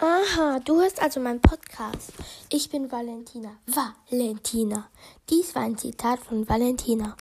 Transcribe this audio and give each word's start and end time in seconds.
Aha, 0.00 0.60
du 0.60 0.80
hörst 0.80 1.02
also 1.02 1.18
meinen 1.18 1.40
Podcast. 1.40 2.12
Ich 2.50 2.70
bin 2.70 2.92
Valentina. 2.92 3.56
Valentina. 3.66 4.88
Dies 5.28 5.56
war 5.56 5.62
ein 5.62 5.76
Zitat 5.76 6.20
von 6.20 6.48
Valentina. 6.48 7.16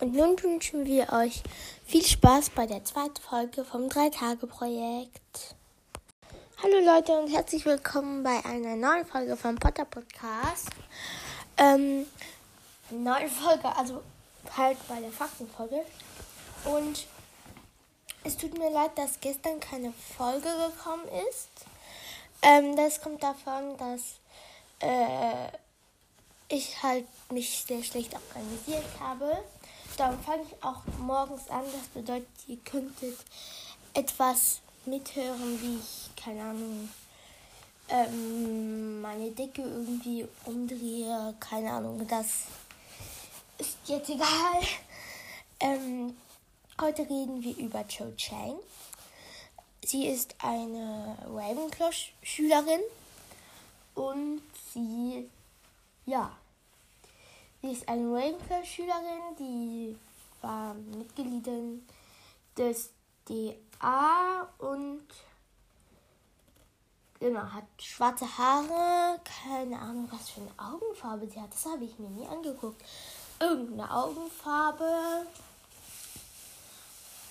Und 0.00 0.14
nun 0.14 0.42
wünschen 0.42 0.86
wir 0.86 1.12
euch 1.12 1.42
viel 1.84 2.06
Spaß 2.06 2.48
bei 2.54 2.66
der 2.66 2.84
zweiten 2.84 3.20
Folge 3.20 3.62
vom 3.62 3.90
Drei-Tage-Projekt. 3.90 5.56
Hallo 6.62 6.78
Leute 6.82 7.12
und 7.18 7.28
herzlich 7.28 7.66
willkommen 7.66 8.22
bei 8.22 8.42
einer 8.46 8.76
neuen 8.76 9.04
Folge 9.04 9.36
vom 9.36 9.56
Potter 9.56 9.84
Podcast. 9.84 10.70
Ähm, 11.58 12.06
neue 12.88 13.28
Folge, 13.28 13.76
also 13.76 14.00
halt 14.56 14.78
bei 14.88 15.00
der 15.00 15.12
Faktenfolge. 15.12 15.84
Und 16.64 17.06
es 18.24 18.36
tut 18.36 18.58
mir 18.58 18.70
leid, 18.70 18.96
dass 18.96 19.20
gestern 19.20 19.60
keine 19.60 19.92
Folge 20.16 20.48
gekommen 20.68 21.08
ist. 21.30 21.48
Ähm, 22.42 22.76
das 22.76 23.00
kommt 23.00 23.22
davon, 23.22 23.76
dass 23.78 24.20
äh, 24.80 25.48
ich 26.48 26.82
halt 26.82 27.06
mich 27.30 27.64
sehr 27.66 27.82
schlecht 27.82 28.14
organisiert 28.14 28.84
habe. 28.98 29.42
Darum 29.96 30.20
fange 30.22 30.42
ich 30.44 30.64
auch 30.64 30.82
morgens 30.98 31.48
an. 31.48 31.64
Das 31.64 31.88
bedeutet, 31.88 32.28
ihr 32.46 32.58
könntet 32.58 33.18
etwas 33.94 34.60
mithören, 34.86 35.60
wie 35.60 35.78
ich, 35.78 36.22
keine 36.22 36.42
Ahnung, 36.42 36.88
ähm, 37.88 39.00
meine 39.00 39.30
Decke 39.30 39.62
irgendwie 39.62 40.26
umdrehe. 40.44 41.34
Keine 41.40 41.72
Ahnung, 41.72 42.06
das 42.06 42.26
ist 43.58 43.76
jetzt 43.86 44.10
egal. 44.10 44.60
Ähm, 45.58 46.16
Heute 46.80 47.02
reden 47.02 47.42
wir 47.42 47.54
über 47.58 47.84
Cho 47.88 48.10
Chang. 48.16 48.56
Sie 49.84 50.06
ist 50.06 50.34
eine 50.38 51.14
Ravenclaw-Schülerin 51.26 52.80
und 53.94 54.40
sie, 54.72 55.28
ja, 56.06 56.32
sie 57.60 57.72
ist 57.72 57.86
eine 57.86 58.10
Ravenclaw-Schülerin, 58.10 59.36
die 59.38 59.98
war 60.40 60.72
Mitgliedin 60.72 61.86
des 62.56 62.88
DA 63.28 64.48
und 64.56 65.04
genau, 67.18 67.42
hat 67.42 67.64
schwarze 67.76 68.38
Haare, 68.38 69.20
keine 69.44 69.78
Ahnung, 69.78 70.08
was 70.10 70.30
für 70.30 70.40
eine 70.40 70.72
Augenfarbe 70.72 71.26
sie 71.26 71.42
hat, 71.42 71.52
das 71.52 71.66
habe 71.66 71.84
ich 71.84 71.98
mir 71.98 72.08
nie 72.08 72.26
angeguckt. 72.26 72.82
Irgendeine 73.38 73.94
Augenfarbe, 73.94 75.26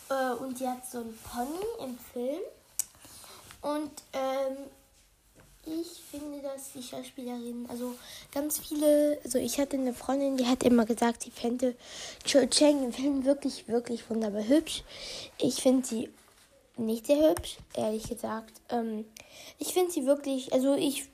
äh, 0.10 0.34
und 0.34 0.58
sie 0.58 0.68
hat 0.68 0.90
so 0.90 1.00
einen 1.00 1.18
Pony 1.18 1.84
im 1.84 1.98
Film. 1.98 2.42
Und 3.62 3.92
ähm, 4.14 4.58
ich 5.66 6.02
finde, 6.10 6.42
dass 6.42 6.72
die 6.74 6.82
Schauspielerin, 6.82 7.68
also 7.70 7.96
ganz 8.32 8.60
viele, 8.60 9.20
also 9.24 9.38
ich 9.38 9.60
hatte 9.60 9.78
eine 9.78 9.94
Freundin, 9.94 10.38
die 10.38 10.48
hat 10.48 10.64
immer 10.64 10.86
gesagt, 10.86 11.24
sie 11.24 11.32
fände 11.32 11.76
Cho 12.26 12.46
Chang 12.48 12.84
im 12.86 12.94
Film 12.94 13.26
wirklich, 13.26 13.68
wirklich 13.68 14.10
wunderbar 14.10 14.48
hübsch. 14.48 14.84
Ich 15.38 15.62
finde 15.62 15.86
sie 15.86 16.10
nicht 16.78 17.08
sehr 17.08 17.30
hübsch, 17.30 17.58
ehrlich 17.76 18.08
gesagt. 18.08 18.54
Ähm, 18.70 19.06
ich 19.58 19.74
finde 19.74 19.92
sie 19.92 20.06
wirklich, 20.06 20.54
also 20.54 20.76
ich 20.76 21.10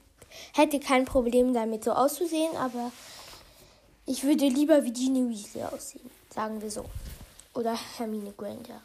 hätte 0.54 0.80
kein 0.80 1.06
Problem 1.06 1.54
damit 1.54 1.84
so 1.84 1.92
auszusehen, 1.92 2.56
aber 2.58 2.92
ich 4.06 4.24
würde 4.24 4.48
lieber 4.48 4.84
wie 4.84 4.94
Genie 4.94 5.28
Weasley 5.28 5.64
aussehen, 5.64 6.10
sagen 6.30 6.62
wir 6.62 6.70
so 6.70 6.86
oder 7.56 7.78
Hermine 7.98 8.34
Granger. 8.34 8.82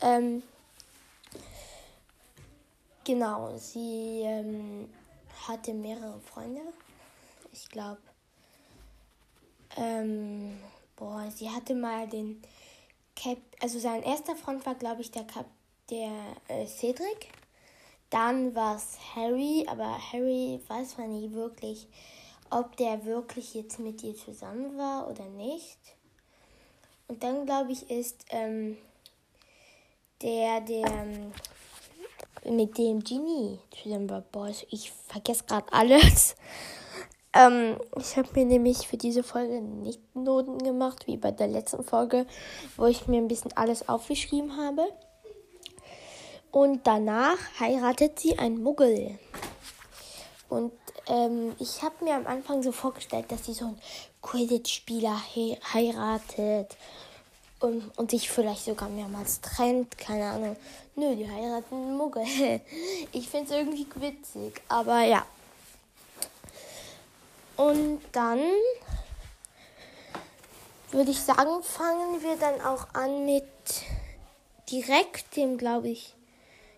Ähm, 0.00 0.42
genau, 3.04 3.56
sie 3.56 4.22
ähm, 4.22 4.88
hatte 5.46 5.72
mehrere 5.72 6.20
Freunde. 6.20 6.62
Ich 7.52 7.68
glaube, 7.68 8.00
ähm, 9.76 10.58
boah, 10.96 11.30
sie 11.34 11.50
hatte 11.50 11.74
mal 11.74 12.08
den 12.08 12.42
Cap, 13.14 13.38
also 13.60 13.78
sein 13.78 14.02
erster 14.02 14.36
Freund 14.36 14.64
war, 14.66 14.74
glaube 14.74 15.02
ich, 15.02 15.10
der 15.10 15.24
Cap, 15.24 15.46
der 15.90 16.10
äh, 16.48 16.66
Cedric. 16.66 17.28
Dann 18.10 18.54
war 18.54 18.76
es 18.76 18.98
Harry, 19.14 19.66
aber 19.68 19.98
Harry 20.12 20.60
weiß 20.68 20.98
man 20.98 21.10
nie 21.10 21.32
wirklich, 21.32 21.88
ob 22.50 22.76
der 22.76 23.04
wirklich 23.04 23.54
jetzt 23.54 23.78
mit 23.78 24.02
ihr 24.02 24.14
zusammen 24.14 24.78
war 24.78 25.08
oder 25.10 25.24
nicht. 25.24 25.95
Und 27.08 27.22
dann 27.22 27.46
glaube 27.46 27.72
ich 27.72 27.90
ist 27.90 28.24
ähm, 28.30 28.76
der, 30.22 30.60
der 30.60 30.86
ähm, 30.86 31.32
mit 32.44 32.78
dem 32.78 33.02
Genie 33.02 33.58
zusammen 33.82 34.10
war. 34.10 34.24
Ich 34.70 34.92
vergesse 35.08 35.44
gerade 35.44 35.72
alles. 35.72 36.36
Ähm, 37.36 37.78
ich 37.98 38.16
habe 38.16 38.28
mir 38.34 38.46
nämlich 38.46 38.88
für 38.88 38.96
diese 38.96 39.22
Folge 39.22 39.60
nicht 39.60 40.00
Noten 40.14 40.56
gemacht, 40.56 41.06
wie 41.06 41.18
bei 41.18 41.32
der 41.32 41.48
letzten 41.48 41.84
Folge, 41.84 42.26
wo 42.78 42.86
ich 42.86 43.08
mir 43.08 43.18
ein 43.18 43.28
bisschen 43.28 43.52
alles 43.54 43.90
aufgeschrieben 43.90 44.56
habe. 44.56 44.88
Und 46.50 46.86
danach 46.86 47.36
heiratet 47.60 48.18
sie 48.18 48.38
einen 48.38 48.62
Muggel. 48.62 49.18
Und 50.48 50.72
ähm, 51.08 51.54
ich 51.58 51.82
habe 51.82 52.04
mir 52.04 52.14
am 52.14 52.26
Anfang 52.26 52.62
so 52.62 52.72
vorgestellt, 52.72 53.30
dass 53.30 53.44
sie 53.44 53.52
so 53.52 53.66
einen 53.66 53.80
Quidditch-Spieler 54.26 55.22
he 55.32 55.56
heiratet 55.72 56.76
und, 57.60 57.96
und 57.96 58.10
sich 58.10 58.28
vielleicht 58.28 58.64
sogar 58.64 58.88
mehrmals 58.88 59.40
trennt, 59.40 59.96
keine 59.96 60.30
Ahnung. 60.30 60.56
Nö, 60.96 61.14
die 61.14 61.30
heiraten 61.30 61.96
Muggel. 61.96 62.24
Ich 63.12 63.28
finde 63.28 63.46
es 63.46 63.52
irgendwie 63.52 63.86
witzig, 63.94 64.60
aber 64.68 65.02
ja. 65.02 65.24
Und 67.56 68.00
dann 68.12 68.40
würde 70.90 71.10
ich 71.12 71.20
sagen, 71.20 71.62
fangen 71.62 72.22
wir 72.22 72.36
dann 72.36 72.60
auch 72.62 72.88
an 72.94 73.24
mit 73.24 73.44
direkt 74.70 75.36
dem, 75.36 75.56
glaube 75.56 75.88
ich. 75.88 76.14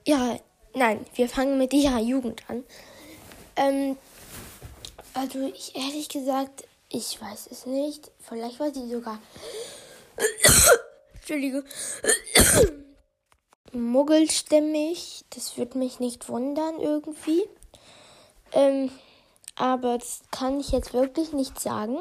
Ja, 0.06 0.36
nein, 0.74 1.04
wir 1.14 1.28
fangen 1.28 1.56
mit 1.56 1.72
ihrer 1.72 2.00
Jugend 2.00 2.42
an. 2.48 2.64
Ähm, 3.56 3.96
also 5.14 5.48
ich 5.48 5.74
ehrlich 5.74 6.08
gesagt, 6.08 6.67
ich 6.90 7.20
weiß 7.20 7.48
es 7.50 7.66
nicht. 7.66 8.10
Vielleicht 8.18 8.60
war 8.60 8.72
sie 8.72 8.90
sogar. 8.90 9.20
Entschuldige. 11.14 11.64
Muggelstämmig. 13.72 15.24
Das 15.30 15.56
würde 15.58 15.78
mich 15.78 16.00
nicht 16.00 16.28
wundern 16.28 16.80
irgendwie. 16.80 17.48
Ähm, 18.52 18.90
aber 19.56 19.98
das 19.98 20.22
kann 20.30 20.60
ich 20.60 20.70
jetzt 20.70 20.94
wirklich 20.94 21.32
nicht 21.32 21.60
sagen. 21.60 21.98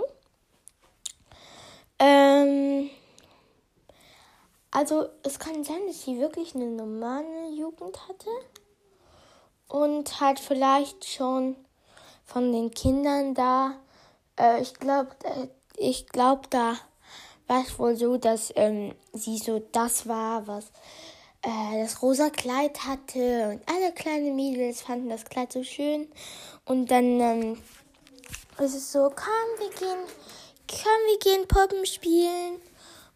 Ähm, 2.00 2.90
also 4.72 5.09
es 5.24 5.40
kann 5.40 5.64
sein, 5.64 5.88
dass 5.88 6.03
sie 6.03 6.20
wirklich 6.20 6.56
eine 6.56 6.68
normale 6.68 7.50
Jugend 7.50 8.08
hatte. 8.08 8.30
Und 9.68 10.22
halt 10.22 10.40
vielleicht 10.40 11.06
schon 11.06 11.58
von 12.24 12.53
den 12.53 12.72
Kindern 12.72 13.34
da. 13.34 13.76
Äh, 14.38 14.62
ich 14.62 14.74
glaube, 14.75 15.09
ich 15.78 16.08
glaube, 16.08 16.44
da 16.50 16.75
war 17.48 17.64
es 17.64 17.78
wohl 17.80 17.96
so, 17.96 18.18
dass 18.18 18.52
ähm, 18.56 18.94
sie 19.14 19.38
so 19.38 19.59
das 19.72 20.08
war, 20.08 20.48
was 20.48 20.66
äh, 21.42 21.81
das 21.81 22.02
rosa 22.02 22.30
Kleid 22.30 22.86
hatte. 22.86 23.50
Und 23.50 23.62
alle 23.70 23.92
kleinen 23.94 24.36
Mädels 24.36 24.81
fanden 24.81 25.09
das 25.09 25.26
Kleid 25.26 25.53
so 25.53 25.64
schön. 25.64 26.08
Und 26.66 26.92
dann 26.92 27.20
ähm, 27.20 27.58
ist 28.59 28.76
es 28.76 28.92
so, 28.92 29.09
komm, 29.09 29.59
wir 29.59 29.70
gehen, 29.70 30.06
komm, 30.68 31.02
wir 31.08 31.20
gehen 31.20 31.47
Puppen 31.47 31.86
spielen. 31.86 32.59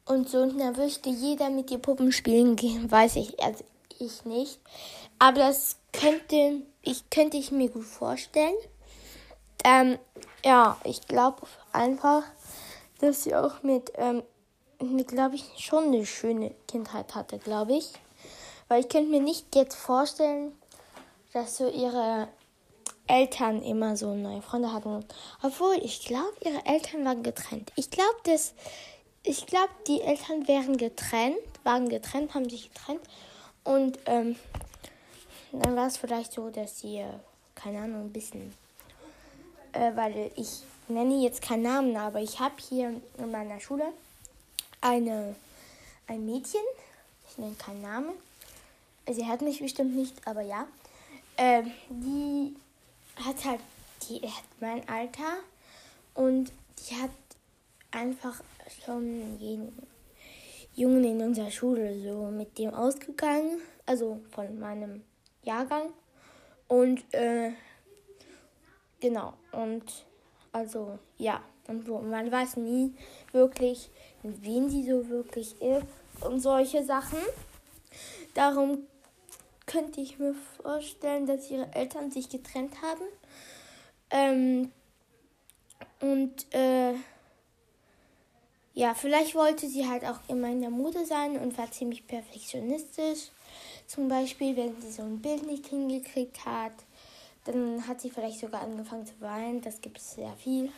Und 0.06 0.30
so, 0.30 0.40
und 0.40 0.58
dann 0.58 0.76
möchte 0.76 1.10
jeder 1.10 1.50
mit 1.50 1.70
dir 1.70 1.78
Puppen 1.78 2.12
spielen 2.12 2.56
gehen, 2.56 2.90
weiß 2.90 3.18
ich, 3.18 3.42
also 3.42 3.64
ich 4.00 4.26
nicht. 4.26 4.60
Aber 5.20 5.40
das 5.40 5.78
könnte 5.94 6.64
ich, 6.82 7.10
könnte 7.10 7.38
ich 7.38 7.52
mir 7.52 7.70
gut 7.70 7.86
vorstellen. 7.86 8.56
Ähm, 9.64 9.98
ja, 10.44 10.78
ich 10.84 11.08
glaube 11.08 11.48
einfach, 11.72 12.24
dass 13.00 13.24
sie 13.24 13.36
auch 13.36 13.64
mit, 13.64 13.92
ähm, 13.96 14.24
mit 14.80 15.10
glaube 15.10 15.36
ich, 15.36 15.46
schon 15.58 15.86
eine 15.86 16.06
schöne 16.06 16.54
Kindheit 16.68 17.16
hatte, 17.16 17.40
glaube 17.40 17.74
ich. 17.74 17.92
Weil 18.68 18.82
ich 18.82 18.90
könnte 18.90 19.12
mir 19.12 19.20
nicht 19.20 19.56
jetzt 19.56 19.76
vorstellen, 19.76 20.54
dass 21.34 21.58
so 21.58 21.70
ihre 21.70 22.28
Eltern 23.08 23.62
immer 23.62 23.98
so 23.98 24.16
neue 24.16 24.42
Freunde 24.42 24.72
hatten. 24.72 25.06
Obwohl, 25.44 25.76
ich 25.82 26.06
glaube, 26.06 26.34
ihre 26.42 26.66
Eltern 26.66 27.04
waren 27.04 27.24
getrennt. 27.24 27.72
Ich 27.76 27.90
glaube, 27.90 28.16
dass, 28.24 28.54
ich 29.24 29.46
glaube, 29.46 29.70
die 29.88 30.02
Eltern 30.02 30.48
wären 30.48 30.78
getrennt, 30.78 31.38
waren 31.64 31.90
getrennt, 31.90 32.34
haben 32.34 32.50
sich 32.50 32.72
getrennt. 32.72 33.02
Und 33.64 34.00
ähm, 34.06 34.38
dann 35.52 35.76
war 35.76 35.88
es 35.88 35.98
vielleicht 35.98 36.32
so, 36.32 36.50
dass 36.50 36.80
sie, 36.80 37.00
äh, 37.00 37.14
keine 37.56 37.80
Ahnung, 37.80 38.06
ein 38.06 38.14
bisschen, 38.14 38.54
äh, 39.74 39.96
weil 39.96 40.32
ich 40.36 40.64
nenne 40.88 41.24
jetzt 41.24 41.42
keinen 41.42 41.64
Namen, 41.64 41.96
aber 41.96 42.20
ich 42.22 42.40
habe 42.40 42.56
hier 42.70 43.02
in 43.18 43.32
meiner 43.32 43.60
Schule 43.60 43.86
eine, 44.82 45.36
ein 46.08 46.26
Mädchen, 46.26 46.62
ich 47.30 47.38
nenne 47.38 47.56
keinen 47.56 47.82
Namen, 47.82 48.12
sie 49.10 49.26
hat 49.26 49.42
mich 49.42 49.60
bestimmt 49.60 49.96
nicht, 49.96 50.16
aber 50.28 50.42
ja, 50.42 50.68
äh, 51.38 51.64
die 51.90 52.56
hat 53.16 53.46
halt, 53.46 53.62
die 54.08 54.22
hat 54.22 54.44
mein 54.60 54.88
Alter 54.90 55.38
und 56.14 56.52
die 56.80 56.96
hat 56.96 57.12
einfach 57.92 58.42
schon 58.86 59.38
jeden 59.40 59.72
Jungen 60.76 61.04
in 61.04 61.22
unserer 61.22 61.52
Schule 61.52 62.02
so 62.02 62.28
mit 62.28 62.58
dem 62.58 62.74
ausgegangen, 62.74 63.60
also 63.86 64.22
von 64.32 64.60
meinem 64.60 65.04
Jahrgang. 65.44 65.90
Und 66.68 67.02
äh, 67.14 67.52
genau, 69.02 69.34
und 69.52 69.84
also 70.54 70.98
ja, 71.18 71.42
und 71.68 71.88
man 71.88 72.32
weiß 72.32 72.58
nie 72.58 72.94
wirklich, 73.34 73.90
wem 74.24 74.70
sie 74.70 74.84
so 74.84 75.10
wirklich 75.10 75.62
ist 75.62 75.86
und 76.22 76.40
solche 76.40 76.84
Sachen. 76.84 77.20
Darum 78.34 78.88
könnte 79.66 80.02
ich 80.02 80.20
mir 80.20 80.36
vorstellen, 80.62 81.26
dass 81.26 81.50
ihre 81.50 81.74
Eltern 81.74 82.12
sich 82.12 82.30
getrennt 82.30 82.82
haben. 82.82 83.04
Ähm, 84.10 84.72
und 86.02 86.54
äh, 86.54 86.94
ja, 88.74 88.94
vielleicht 88.94 89.36
wollte 89.36 89.68
sie 89.68 89.88
halt 89.88 90.06
auch 90.06 90.20
immer 90.28 90.50
in 90.50 90.62
der 90.62 90.70
Mode 90.70 91.06
sein 91.06 91.38
und 91.38 91.58
war 91.58 91.72
ziemlich 91.72 92.08
perfektionistisch. 92.08 93.30
Zum 93.88 94.08
Beispiel, 94.08 94.56
wenn 94.56 94.80
sie 94.82 94.92
so 94.92 95.04
ein 95.04 95.22
Bild 95.22 95.46
nicht 95.46 95.68
hingekriegt 95.68 96.46
hat, 96.46 96.74
dann 97.46 97.88
hat 97.88 98.02
sie 98.02 98.10
vielleicht 98.10 98.40
sogar 98.40 98.62
angefangen 98.62 99.06
zu 99.06 99.20
weinen. 99.20 99.62
Das 99.62 99.82
gibt 99.82 99.98
es 99.98 100.14
sehr 100.14 100.34
viel. 100.34 100.72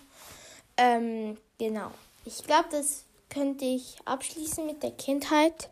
Ähm, 0.77 1.37
genau. 1.57 1.91
Ich 2.25 2.43
glaube, 2.43 2.69
das 2.71 3.05
könnte 3.29 3.65
ich 3.65 3.97
abschließen 4.05 4.65
mit 4.65 4.83
der 4.83 4.91
Kindheit. 4.91 5.69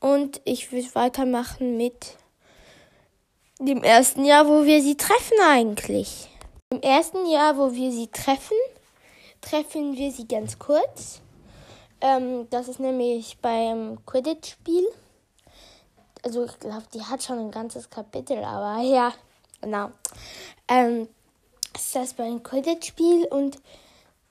Und 0.00 0.40
ich 0.44 0.72
würde 0.72 0.94
weitermachen 0.94 1.76
mit 1.76 2.16
dem 3.58 3.82
ersten 3.82 4.24
Jahr, 4.24 4.46
wo 4.46 4.64
wir 4.64 4.80
sie 4.82 4.96
treffen 4.96 5.36
eigentlich. 5.42 6.28
Im 6.70 6.80
ersten 6.80 7.26
Jahr, 7.26 7.58
wo 7.58 7.72
wir 7.72 7.90
sie 7.92 8.06
treffen, 8.06 8.56
treffen 9.40 9.96
wir 9.96 10.10
sie 10.12 10.26
ganz 10.26 10.58
kurz. 10.58 11.20
Ähm, 12.00 12.48
das 12.48 12.68
ist 12.68 12.80
nämlich 12.80 13.36
beim 13.42 13.98
Quidditch-Spiel. 14.06 14.86
Also 16.22 16.44
ich 16.44 16.58
glaube, 16.58 16.84
die 16.94 17.02
hat 17.02 17.22
schon 17.22 17.38
ein 17.38 17.50
ganzes 17.50 17.90
Kapitel, 17.90 18.42
aber 18.44 18.82
ja, 18.82 19.12
genau. 19.60 19.90
Ähm, 20.68 21.08
ist 21.74 21.94
das 21.94 22.14
beim 22.14 22.42
Quidditch-Spiel 22.42 23.26
und 23.26 23.58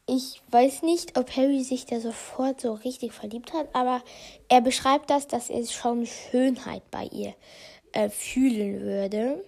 ich 0.07 0.41
weiß 0.49 0.81
nicht, 0.81 1.17
ob 1.17 1.35
Harry 1.35 1.63
sich 1.63 1.85
da 1.85 1.99
sofort 1.99 2.61
so 2.61 2.73
richtig 2.73 3.13
verliebt 3.13 3.53
hat, 3.53 3.67
aber 3.73 4.01
er 4.47 4.61
beschreibt 4.61 5.09
das, 5.09 5.27
dass 5.27 5.49
er 5.49 5.63
schon 5.65 6.05
Schönheit 6.07 6.81
bei 6.89 7.05
ihr 7.05 7.35
äh, 7.91 8.09
fühlen 8.09 8.81
würde. 8.81 9.43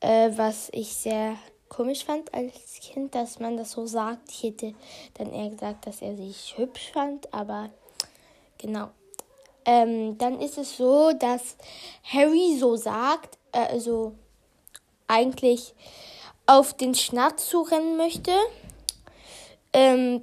Äh, 0.00 0.30
was 0.36 0.68
ich 0.72 0.94
sehr 0.94 1.36
komisch 1.68 2.04
fand 2.04 2.32
als 2.34 2.80
Kind, 2.80 3.14
dass 3.14 3.40
man 3.40 3.56
das 3.56 3.72
so 3.72 3.86
sagt. 3.86 4.30
Ich 4.30 4.42
hätte 4.42 4.74
dann 5.14 5.32
eher 5.32 5.50
gesagt, 5.50 5.86
dass 5.86 6.02
er 6.02 6.16
sich 6.16 6.54
hübsch 6.56 6.92
fand, 6.92 7.32
aber 7.32 7.70
genau. 8.58 8.90
Ähm, 9.64 10.18
dann 10.18 10.40
ist 10.40 10.58
es 10.58 10.76
so, 10.76 11.12
dass 11.12 11.56
Harry 12.04 12.56
so 12.58 12.76
sagt, 12.76 13.38
äh, 13.52 13.58
also 13.58 14.14
eigentlich 15.12 15.74
auf 16.46 16.74
den 16.74 16.94
Schnatz 16.94 17.48
zu 17.48 17.62
rennen 17.62 17.96
möchte. 17.96 18.32
Ähm, 19.72 20.22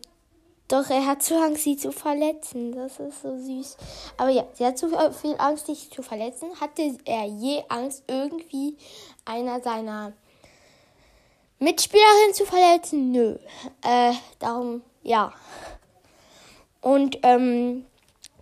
doch 0.67 0.89
er 0.89 1.05
hat 1.05 1.23
zu 1.23 1.35
Angst, 1.41 1.63
sie 1.63 1.77
zu 1.77 1.91
verletzen. 1.91 2.73
Das 2.73 2.99
ist 2.99 3.21
so 3.21 3.37
süß. 3.37 3.77
Aber 4.17 4.29
ja, 4.29 4.45
sie 4.53 4.65
hat 4.65 4.77
zu 4.77 4.89
viel 4.89 5.35
Angst, 5.37 5.67
sich 5.67 5.89
zu 5.89 6.03
verletzen. 6.03 6.49
Hatte 6.59 6.97
er 7.05 7.25
je 7.25 7.63
Angst, 7.69 8.03
irgendwie 8.07 8.77
einer 9.25 9.61
seiner 9.61 10.13
Mitspielerin 11.59 12.33
zu 12.33 12.45
verletzen? 12.45 13.11
Nö. 13.11 13.37
Äh, 13.81 14.13
darum, 14.37 14.83
ja. 15.01 15.33
Und 16.81 17.17
ähm, 17.23 17.85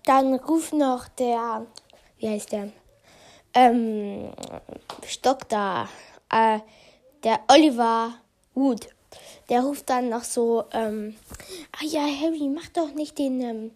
dann 0.04 0.36
ruft 0.36 0.74
noch 0.74 1.08
der, 1.08 1.66
wie 2.18 2.30
heißt 2.30 2.52
der? 2.52 2.72
Ähm, 3.54 4.34
Stock 5.06 5.48
da. 5.50 5.88
Äh, 6.30 6.60
der 7.24 7.40
Oliver 7.48 8.16
Wood. 8.54 8.90
Der 9.50 9.62
ruft 9.62 9.90
dann 9.90 10.10
noch 10.10 10.24
so, 10.24 10.66
ähm, 10.74 11.16
ah 11.72 11.86
ja, 11.86 12.02
Harry, 12.02 12.50
mach 12.50 12.68
doch 12.70 12.94
nicht 12.94 13.18
den, 13.18 13.42
ähm, 13.42 13.72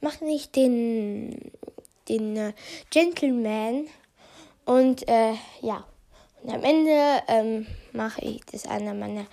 mach 0.00 0.20
nicht 0.20 0.54
den, 0.56 1.52
den 2.08 2.36
äh, 2.36 2.52
Gentleman. 2.90 3.88
Und 4.64 5.08
äh, 5.08 5.34
ja, 5.60 5.84
und 6.42 6.54
am 6.54 6.64
Ende 6.64 7.22
ähm, 7.28 7.66
mache 7.92 8.22
ich 8.22 8.40
das 8.50 8.66
einer 8.66 8.94
meiner 8.94 9.26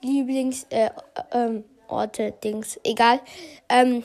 Lieblingsorte, 0.00 0.62
äh, 0.70 0.90
ähm, 1.32 2.34
Dings, 2.42 2.80
egal. 2.84 3.20
Ähm, 3.68 4.02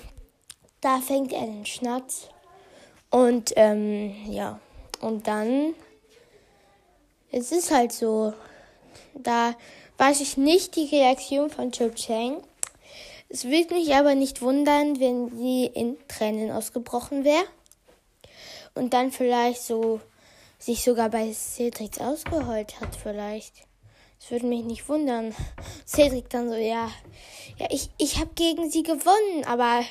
da 0.81 1.00
fängt 1.00 1.31
er 1.31 1.45
den 1.45 1.65
Schnatz. 1.65 2.29
Und 3.09 3.53
ähm, 3.55 4.13
ja, 4.27 4.59
und 5.00 5.25
dann, 5.27 5.73
es 7.31 7.51
ist 7.51 7.71
halt 7.71 7.91
so, 7.91 8.33
da 9.13 9.55
weiß 9.97 10.21
ich 10.21 10.37
nicht 10.37 10.75
die 10.75 10.95
Reaktion 10.95 11.49
von 11.49 11.71
Cho 11.71 11.89
Chang. 11.89 12.43
Es 13.27 13.45
würde 13.45 13.75
mich 13.75 13.93
aber 13.93 14.15
nicht 14.15 14.41
wundern, 14.41 14.99
wenn 14.99 15.29
sie 15.37 15.65
in 15.65 15.97
Tränen 16.07 16.51
ausgebrochen 16.51 17.23
wäre. 17.23 17.43
Und 18.73 18.93
dann 18.93 19.11
vielleicht 19.11 19.61
so 19.61 19.99
sich 20.57 20.83
sogar 20.83 21.09
bei 21.09 21.31
Cedric 21.33 21.99
ausgeheult 22.01 22.79
hat 22.81 22.95
vielleicht. 22.95 23.53
Das 24.19 24.31
würde 24.31 24.47
mich 24.47 24.63
nicht 24.63 24.89
wundern. 24.89 25.35
Cedric 25.85 26.29
dann 26.29 26.49
so, 26.49 26.55
ja, 26.55 26.89
ja, 27.57 27.67
ich, 27.69 27.89
ich 27.97 28.17
habe 28.19 28.31
gegen 28.35 28.69
sie 28.69 28.83
gewonnen, 28.83 29.45
aber 29.45 29.83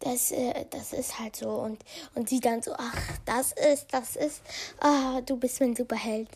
das, 0.00 0.32
äh, 0.32 0.64
das 0.70 0.92
ist 0.92 1.18
halt 1.18 1.36
so. 1.36 1.50
Und, 1.50 1.84
und 2.14 2.28
sie 2.28 2.40
dann 2.40 2.62
so, 2.62 2.72
ach, 2.76 3.18
das 3.24 3.52
ist, 3.52 3.86
das 3.92 4.16
ist, 4.16 4.42
ah, 4.80 5.20
du 5.20 5.36
bist 5.36 5.60
mein 5.60 5.76
Superheld. 5.76 6.28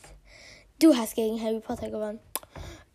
Du 0.78 0.94
hast 0.94 1.14
gegen 1.14 1.43
Harry 1.43 1.61
Potter 1.61 1.90
gewonnen. 1.90 2.20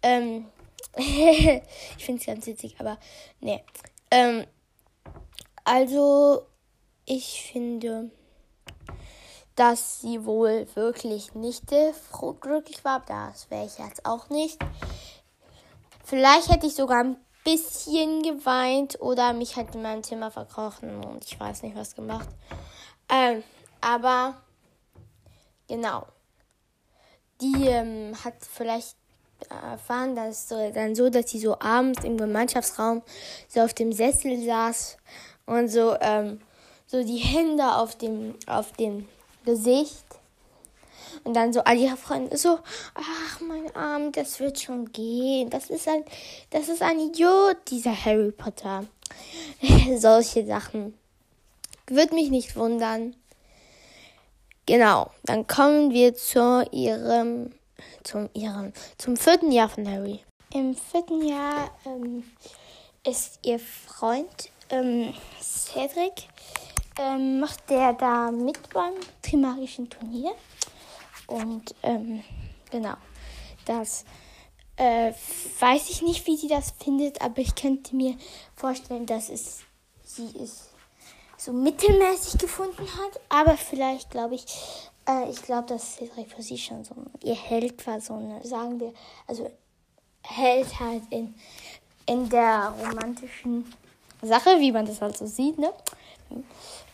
Ähm, 0.03 0.47
ich 0.97 2.05
finde 2.05 2.19
es 2.19 2.25
ganz 2.27 2.45
witzig, 2.45 2.75
aber 2.79 2.97
nee. 3.39 3.63
Ähm, 4.11 4.45
also, 5.63 6.45
ich 7.05 7.51
finde, 7.51 8.11
dass 9.55 10.01
sie 10.01 10.25
wohl 10.25 10.67
wirklich 10.75 11.33
nicht 11.33 11.67
glücklich 11.67 12.83
war. 12.83 13.03
Das 13.07 13.49
wäre 13.49 13.65
ich 13.65 13.77
jetzt 13.77 14.05
auch 14.05 14.29
nicht. 14.29 14.59
Vielleicht 16.03 16.49
hätte 16.49 16.67
ich 16.67 16.75
sogar 16.75 17.03
ein 17.03 17.17
bisschen 17.43 18.21
geweint 18.21 18.99
oder 19.01 19.33
mich 19.33 19.55
halt 19.55 19.73
in 19.75 19.81
meinem 19.81 20.03
Zimmer 20.03 20.29
verkrochen 20.29 21.03
und 21.03 21.25
ich 21.25 21.39
weiß 21.39 21.63
nicht 21.63 21.75
was 21.75 21.95
gemacht. 21.95 22.29
Ähm, 23.09 23.43
aber 23.81 24.35
genau. 25.67 26.05
Die 27.41 27.65
ähm, 27.67 28.13
hat 28.23 28.35
vielleicht 28.39 28.95
erfahren, 29.49 30.15
dass 30.15 30.47
so, 30.47 30.71
dann 30.71 30.95
so, 30.95 31.09
dass 31.09 31.31
sie 31.31 31.39
so 31.39 31.59
abends 31.59 32.03
im 32.03 32.17
Gemeinschaftsraum 32.17 33.01
so 33.47 33.61
auf 33.61 33.73
dem 33.73 33.91
Sessel 33.91 34.43
saß 34.45 34.97
und 35.45 35.67
so 35.67 35.95
ähm, 35.99 36.41
so 36.87 37.03
die 37.03 37.17
Hände 37.17 37.75
auf 37.75 37.97
dem 37.97 38.35
auf 38.47 38.71
dem 38.73 39.07
Gesicht. 39.45 40.05
Und 41.23 41.35
dann 41.35 41.53
so 41.53 41.61
all 41.63 41.77
ihre 41.77 41.97
Freunde 41.97 42.37
so, 42.37 42.59
ach 42.95 43.41
mein 43.41 43.75
Arm, 43.75 44.11
das 44.11 44.39
wird 44.39 44.59
schon 44.59 44.91
gehen. 44.91 45.49
Das 45.49 45.69
ist 45.69 45.87
ein, 45.87 46.03
das 46.49 46.67
ist 46.67 46.81
ein 46.81 46.99
Idiot, 46.99 47.57
dieser 47.69 47.93
Harry 48.05 48.31
Potter. 48.31 48.85
Solche 49.97 50.45
Sachen. 50.45 50.97
Würde 51.87 52.15
mich 52.15 52.29
nicht 52.29 52.55
wundern. 52.55 53.15
Genau, 54.71 55.11
dann 55.23 55.47
kommen 55.47 55.91
wir 55.91 56.15
zu 56.15 56.65
ihrem, 56.71 57.51
zum 58.03 58.29
ihrem, 58.33 58.71
zum 58.97 59.17
vierten 59.17 59.51
Jahr 59.51 59.67
von 59.67 59.85
Harry. 59.85 60.21
Im 60.53 60.75
vierten 60.75 61.27
Jahr 61.27 61.69
ähm, 61.85 62.23
ist 63.05 63.39
ihr 63.43 63.59
Freund 63.59 64.49
ähm, 64.69 65.13
Cedric 65.41 66.25
ähm, 66.97 67.41
macht 67.41 67.69
der 67.69 67.91
da 67.91 68.31
mit 68.31 68.69
beim 68.69 68.93
Trimagischen 69.21 69.89
Turnier. 69.89 70.31
Und 71.27 71.75
ähm, 71.83 72.23
genau, 72.71 72.95
das 73.65 74.05
äh, 74.77 75.11
weiß 75.59 75.89
ich 75.89 76.01
nicht, 76.01 76.25
wie 76.27 76.37
sie 76.37 76.47
das 76.47 76.71
findet, 76.81 77.21
aber 77.21 77.39
ich 77.39 77.55
könnte 77.55 77.93
mir 77.93 78.15
vorstellen, 78.55 79.05
dass 79.05 79.27
es 79.27 79.63
sie 80.05 80.29
es 80.41 80.70
so 81.41 81.51
mittelmäßig 81.53 82.39
gefunden 82.39 82.83
hat. 82.83 83.19
Aber 83.29 83.57
vielleicht 83.57 84.11
glaube 84.11 84.35
ich, 84.35 84.45
äh, 85.07 85.29
ich 85.29 85.41
glaube, 85.41 85.67
dass 85.67 85.95
Cedric 85.95 86.31
für 86.31 86.43
sie 86.43 86.57
schon 86.57 86.83
so 86.83 86.93
ihr 87.23 87.35
Held 87.35 87.85
war, 87.87 87.99
so 87.99 88.13
eine, 88.13 88.45
sagen 88.45 88.79
wir, 88.79 88.93
also 89.27 89.49
Held 90.23 90.79
halt 90.79 91.01
in, 91.09 91.33
in 92.05 92.29
der 92.29 92.73
romantischen 92.79 93.73
Sache, 94.21 94.59
wie 94.59 94.71
man 94.71 94.85
das 94.85 95.01
halt 95.01 95.17
so 95.17 95.25
sieht, 95.25 95.57
ne? 95.57 95.73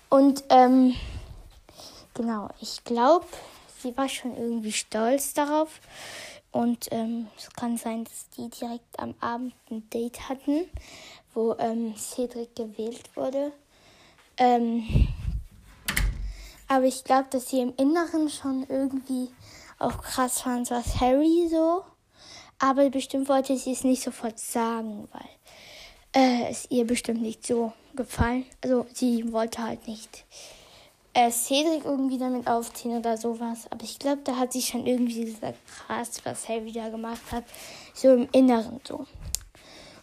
Und 0.09 0.45
ähm, 0.47 0.95
genau, 2.13 2.47
ich 2.61 2.81
glaube, 2.85 3.25
sie 3.83 3.95
war 3.97 4.07
schon 4.07 4.37
irgendwie 4.37 4.71
stolz 4.71 5.33
darauf. 5.33 5.81
Und 6.51 6.87
ähm, 6.91 7.27
es 7.37 7.49
kann 7.51 7.75
sein, 7.75 8.05
dass 8.05 8.29
die 8.29 8.49
direkt 8.49 8.97
am 8.97 9.13
Abend 9.19 9.53
ein 9.69 9.87
Date 9.89 10.29
hatten, 10.29 10.69
wo 11.33 11.53
ähm, 11.59 11.93
Cedric 11.97 12.55
gewählt 12.55 13.13
wurde. 13.15 13.51
Ähm, 14.37 15.07
aber 16.67 16.85
ich 16.85 17.03
glaube, 17.03 17.27
dass 17.29 17.49
sie 17.49 17.61
im 17.61 17.73
Inneren 17.77 18.29
schon 18.29 18.65
irgendwie 18.69 19.29
auch 19.79 20.01
krass 20.01 20.41
fand, 20.41 20.69
was 20.69 20.99
Harry 20.99 21.47
so. 21.49 21.83
Aber 22.59 22.89
bestimmt 22.89 23.29
wollte 23.29 23.57
sie 23.57 23.71
es 23.71 23.83
nicht 23.83 24.01
sofort 24.01 24.39
sagen, 24.39 25.07
weil 25.11 25.29
äh, 26.23 26.49
es 26.49 26.69
ihr 26.69 26.85
bestimmt 26.85 27.21
nicht 27.21 27.45
so 27.45 27.73
gefallen. 27.95 28.45
Also 28.63 28.85
sie 28.93 29.31
wollte 29.31 29.61
halt 29.61 29.87
nicht 29.87 30.25
äh, 31.13 31.31
Cedric 31.31 31.85
irgendwie 31.85 32.17
damit 32.17 32.47
aufziehen 32.47 32.97
oder 32.97 33.17
sowas. 33.17 33.67
Aber 33.69 33.83
ich 33.83 33.99
glaube, 33.99 34.21
da 34.23 34.37
hat 34.37 34.53
sie 34.53 34.61
schon 34.61 34.85
irgendwie 34.85 35.25
gesagt, 35.25 35.57
krass, 35.67 36.21
was 36.23 36.49
Harry 36.49 36.71
da 36.71 36.89
gemacht 36.89 37.21
hat. 37.31 37.43
So 37.93 38.13
im 38.13 38.27
Inneren 38.31 38.79
so. 38.87 39.05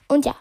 Und 0.08 0.24
ja. 0.24 0.36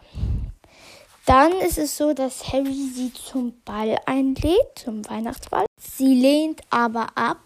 Dann 1.25 1.53
ist 1.53 1.77
es 1.77 1.95
so, 1.95 2.13
dass 2.13 2.51
Harry 2.51 2.89
sie 2.93 3.11
zum 3.13 3.53
Ball 3.63 3.97
einlädt, 4.05 4.79
zum 4.83 5.07
Weihnachtsball. 5.09 5.65
Sie 5.79 6.13
lehnt 6.15 6.61
aber 6.69 7.17
ab, 7.17 7.37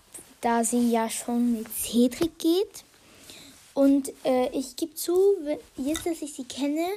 da 0.42 0.64
sie 0.64 0.90
ja 0.90 1.10
schon 1.10 1.54
mit 1.54 1.68
Cedric 1.72 2.40
geht. 2.40 2.84
Und 3.76 4.12
äh, 4.26 4.50
ich 4.58 4.76
gebe 4.76 4.96
zu, 4.96 5.16
jetzt, 5.76 6.08
dass 6.08 6.24
ich 6.24 6.34
sie 6.34 6.46
kenne, 6.46 6.88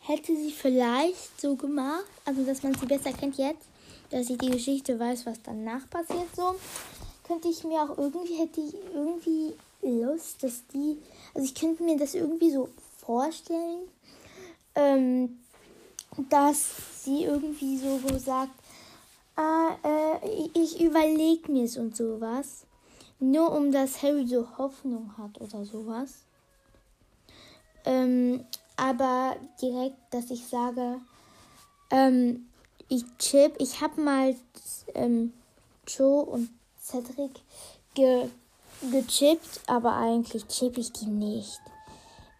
hätte 0.00 0.34
sie 0.34 0.52
vielleicht 0.52 1.38
so 1.38 1.56
gemacht, 1.56 2.06
also 2.24 2.42
dass 2.44 2.62
man 2.62 2.74
sie 2.74 2.86
besser 2.86 3.12
kennt 3.12 3.36
jetzt, 3.36 3.68
dass 4.08 4.30
ich 4.30 4.38
die 4.38 4.50
Geschichte 4.50 4.98
weiß, 4.98 5.26
was 5.26 5.38
danach 5.42 5.88
passiert, 5.90 6.34
so, 6.34 6.54
könnte 7.26 7.48
ich 7.48 7.64
mir 7.64 7.82
auch 7.82 7.98
irgendwie, 7.98 8.36
hätte 8.36 8.62
ich 8.62 8.74
irgendwie 8.94 9.52
Lust, 9.82 10.42
dass 10.42 10.66
die, 10.72 10.96
also 11.34 11.46
ich 11.46 11.54
könnte 11.54 11.82
mir 11.82 11.98
das 11.98 12.14
irgendwie 12.14 12.50
so 12.50 12.70
vorstellen, 12.98 13.80
ähm, 14.74 15.43
dass 16.30 17.04
sie 17.04 17.24
irgendwie 17.24 17.78
so, 17.78 18.00
sagt, 18.18 18.52
ah, 19.36 19.76
äh, 19.82 20.48
ich 20.54 20.80
überlege 20.80 21.50
mir 21.50 21.64
es 21.64 21.76
und 21.76 21.96
sowas. 21.96 22.66
Nur 23.20 23.52
um 23.52 23.72
dass 23.72 24.02
Harry 24.02 24.26
so 24.26 24.46
Hoffnung 24.58 25.16
hat 25.16 25.40
oder 25.40 25.64
sowas. 25.64 26.24
Ähm, 27.84 28.44
aber 28.76 29.36
direkt, 29.60 29.96
dass 30.10 30.30
ich 30.30 30.46
sage, 30.46 31.00
ähm, 31.90 32.48
ich 32.88 33.04
chip, 33.18 33.54
ich 33.58 33.80
habe 33.80 34.00
mal 34.00 34.34
ähm, 34.94 35.32
Joe 35.86 36.24
und 36.24 36.50
Cedric 36.80 37.32
ge, 37.94 38.28
gechippt, 38.90 39.62
aber 39.66 39.96
eigentlich 39.96 40.46
chip 40.48 40.76
ich 40.76 40.92
die 40.92 41.06
nicht. 41.06 41.60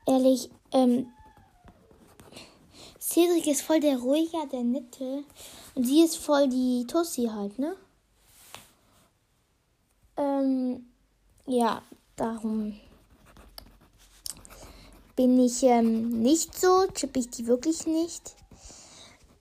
Ehrlich, 0.07 0.51
ähm, 0.73 1.07
Cedric 3.07 3.47
ist 3.49 3.61
voll 3.61 3.81
der 3.81 3.99
ruhige, 3.99 4.49
der 4.51 4.65
nette. 4.65 5.25
Und 5.75 5.85
sie 5.85 6.03
ist 6.03 6.17
voll 6.17 6.49
die 6.49 6.87
Tussi 6.87 7.27
halt, 7.27 7.59
ne? 7.59 7.77
Ähm, 10.17 10.87
ja, 11.45 11.83
darum 12.17 12.81
bin 15.17 15.39
ich 15.39 15.63
ähm, 15.65 16.23
nicht 16.23 16.59
so, 16.59 16.87
chippe 16.95 17.19
ich 17.19 17.29
die 17.29 17.47
wirklich 17.47 17.87
nicht. 17.87 18.35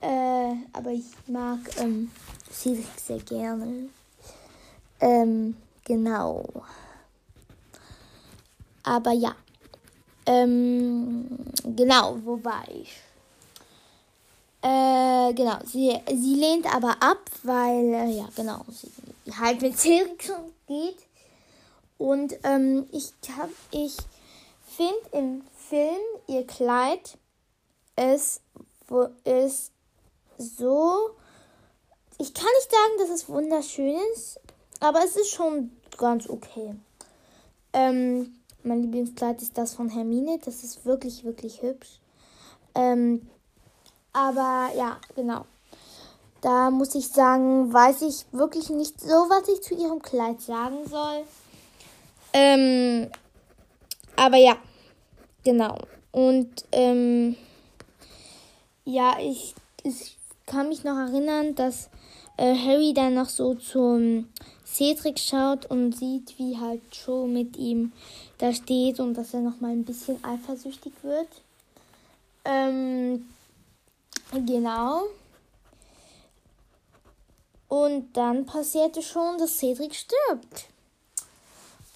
Äh, 0.01 0.55
aber 0.73 0.91
ich 0.91 1.05
mag 1.27 1.59
ähm, 1.77 2.11
Cedric 2.51 2.99
sehr 2.99 3.19
gerne. 3.19 3.87
Ähm, 4.99 5.55
genau. 5.85 6.45
Aber 8.83 9.13
ja. 9.13 9.33
Ähm, 10.25 11.29
genau, 11.63 12.17
wo 12.25 12.43
war 12.43 12.63
ich? 12.69 12.91
Äh, 14.63 15.33
genau, 15.33 15.57
sie, 15.65 15.93
sie 16.07 16.35
lehnt 16.35 16.73
aber 16.73 16.95
ab, 17.01 17.19
weil, 17.43 17.93
äh, 17.93 18.11
ja, 18.11 18.29
genau, 18.33 18.61
sie 18.69 18.89
halt 19.37 19.61
mit 19.61 19.77
Cedric 19.77 20.31
geht. 20.67 20.97
Und 21.97 22.37
ähm, 22.43 22.87
ich, 22.93 23.11
hab, 23.37 23.49
ich 23.71 23.97
finde 24.65 25.01
im 25.11 25.41
Film 25.69 25.99
ihr 26.27 26.47
Kleid 26.47 27.17
ist, 27.97 28.41
ist 29.25 29.71
so. 30.37 31.09
Ich 32.17 32.33
kann 32.33 32.47
nicht 32.55 32.71
sagen, 32.71 32.93
dass 32.99 33.09
es 33.09 33.27
wunderschön 33.27 33.97
ist, 34.13 34.39
aber 34.79 35.03
es 35.03 35.17
ist 35.17 35.31
schon 35.31 35.71
ganz 35.97 36.29
okay. 36.29 36.73
Ähm, 37.73 38.35
mein 38.63 38.81
Lieblingskleid 38.81 39.41
ist 39.41 39.57
das 39.57 39.73
von 39.73 39.89
Hermine. 39.89 40.39
Das 40.39 40.63
ist 40.63 40.85
wirklich, 40.85 41.25
wirklich 41.25 41.61
hübsch. 41.61 41.99
Ähm, 42.75 43.29
aber 44.13 44.69
ja, 44.77 44.97
genau. 45.15 45.45
Da 46.41 46.69
muss 46.69 46.93
ich 46.95 47.07
sagen, 47.07 47.73
weiß 47.73 48.01
ich 48.03 48.25
wirklich 48.31 48.69
nicht 48.69 48.99
so, 48.99 49.07
was 49.07 49.47
ich 49.47 49.61
zu 49.61 49.75
ihrem 49.75 50.01
Kleid 50.01 50.41
sagen 50.41 50.87
soll. 50.87 51.23
Ähm, 52.33 53.09
aber 54.15 54.37
ja, 54.37 54.57
genau. 55.43 55.77
Und 56.11 56.65
ähm, 56.71 57.35
ja, 58.85 59.17
ich, 59.19 59.55
ich 59.83 60.17
kann 60.45 60.69
mich 60.69 60.83
noch 60.83 60.97
erinnern, 60.97 61.55
dass 61.55 61.89
äh, 62.37 62.55
Harry 62.55 62.93
dann 62.93 63.13
noch 63.13 63.29
so 63.29 63.55
zum 63.55 64.27
Cedric 64.65 65.19
schaut 65.19 65.65
und 65.67 65.95
sieht, 65.95 66.37
wie 66.37 66.57
halt 66.59 66.81
Joe 66.91 67.27
mit 67.27 67.57
ihm 67.57 67.93
da 68.39 68.53
steht 68.53 68.99
und 68.99 69.13
dass 69.13 69.33
er 69.33 69.41
noch 69.41 69.61
mal 69.61 69.71
ein 69.71 69.85
bisschen 69.85 70.23
eifersüchtig 70.23 70.93
wird. 71.03 71.27
Ähm, 72.45 73.25
Genau. 74.33 75.03
Und 77.67 78.13
dann 78.13 78.45
passierte 78.45 79.01
schon, 79.01 79.37
dass 79.37 79.57
Cedric 79.57 79.93
stirbt. 79.93 80.67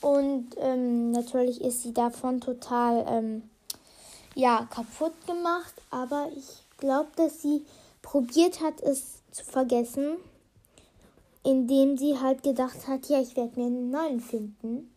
Und 0.02 0.50
ähm, 0.58 1.12
natürlich 1.12 1.62
ist 1.62 1.82
sie 1.82 1.94
davon 1.94 2.40
total 2.40 3.06
ähm, 3.08 3.50
ja, 4.36 4.68
kaputt 4.70 5.14
gemacht. 5.26 5.74
Aber 5.90 6.30
ich 6.36 6.64
glaube, 6.78 7.10
dass 7.16 7.42
sie 7.42 7.66
probiert 8.04 8.62
hat, 8.62 8.82
es 8.82 9.22
zu 9.32 9.44
vergessen. 9.44 10.18
Indem 11.44 11.98
sie 11.98 12.20
halt 12.20 12.44
gedacht 12.44 12.88
hat, 12.88 13.08
ja, 13.08 13.20
ich 13.20 13.36
werde 13.36 13.60
mir 13.60 13.68
einen 13.68 13.90
neuen 13.90 14.20
finden. 14.20 14.94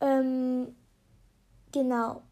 Ähm, 0.00 0.74
genau. 1.72 2.22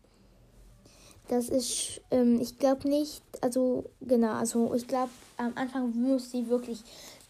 Das 1.35 1.49
ist, 1.49 2.01
ähm, 2.13 2.41
ich 2.41 2.59
glaube 2.61 2.89
nicht, 2.89 3.21
also 3.41 3.91
genau, 4.01 4.35
also 4.35 4.73
ich 4.73 4.87
glaube, 4.87 5.11
am 5.37 5.51
Anfang 5.57 5.93
muss 5.93 6.31
sie 6.31 6.49
wirklich 6.49 6.79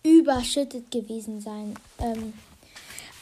überschüttet 0.05 0.91
gewesen 0.91 1.41
sein. 1.41 1.75
Ähm, 1.99 2.35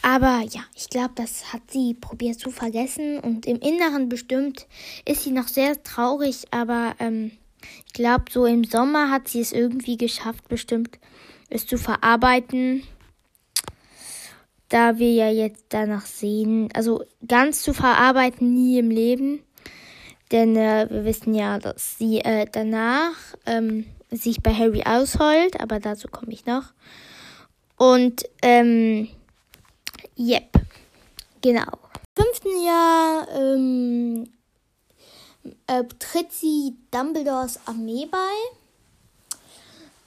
aber 0.03 0.41
ja, 0.51 0.63
ich 0.75 0.91
glaube, 0.91 1.13
das 1.15 1.53
hat 1.53 1.63
sie 1.71 1.95
probiert 1.95 2.41
zu 2.41 2.51
vergessen 2.51 3.21
und 3.21 3.47
im 3.47 3.61
Inneren 3.61 4.09
bestimmt 4.09 4.67
ist 5.05 5.23
sie 5.23 5.31
noch 5.31 5.47
sehr 5.47 5.81
traurig, 5.85 6.47
aber 6.51 6.97
ähm, 6.99 7.31
ich 7.87 7.93
glaube, 7.93 8.25
so 8.29 8.45
im 8.45 8.65
Sommer 8.65 9.09
hat 9.09 9.29
sie 9.29 9.41
es 9.41 9.53
irgendwie 9.53 9.97
geschafft, 9.97 10.49
bestimmt 10.49 10.99
es 11.49 11.65
zu 11.65 11.79
verarbeiten. 11.79 12.83
Da 14.69 14.99
wir 14.99 15.13
ja 15.13 15.31
jetzt 15.31 15.67
danach 15.69 16.07
sehen, 16.07 16.71
also 16.75 17.05
ganz 17.29 17.63
zu 17.63 17.73
verarbeiten 17.73 18.53
nie 18.53 18.81
im 18.81 18.91
Leben. 18.91 19.45
Denn 20.33 20.57
äh, 20.57 20.87
wir 20.89 21.05
wissen 21.05 21.35
ja, 21.35 21.59
dass 21.59 21.99
sie 21.99 22.21
äh, 22.21 22.47
danach 22.51 23.15
ähm, 23.45 23.87
sich 24.11 24.43
bei 24.43 24.53
Harry 24.53 24.83
ausheult, 24.85 25.61
aber 25.61 25.79
dazu 25.79 26.09
komme 26.09 26.33
ich 26.33 26.47
noch. 26.47 26.73
Und, 27.77 28.25
ähm, 28.41 29.09
yep, 30.19 30.53
genau. 31.43 31.79
Im 32.17 32.25
fünften 32.25 32.65
Jahr 32.65 33.29
ähm, 33.35 34.31
äh, 35.67 35.85
tritt 35.99 36.33
sie 36.33 36.77
Dumbledores 36.91 37.61
Armee 37.67 38.07
bei. 38.11 38.19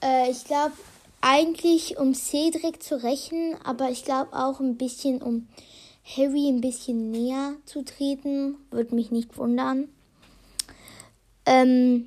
Äh, 0.02 0.30
ich 0.30 0.44
glaube, 0.44 0.74
eigentlich 1.20 1.98
um 1.98 2.14
Cedric 2.14 2.82
zu 2.82 3.02
rächen, 3.02 3.56
aber 3.64 3.90
ich 3.90 4.04
glaube 4.04 4.32
auch 4.32 4.60
ein 4.60 4.76
bisschen 4.76 5.22
um 5.22 5.48
Harry 6.16 6.48
ein 6.48 6.60
bisschen 6.60 7.10
näher 7.10 7.54
zu 7.64 7.84
treten. 7.84 8.56
Würde 8.70 8.94
mich 8.94 9.10
nicht 9.10 9.36
wundern. 9.36 9.88
Ähm, 11.46 12.06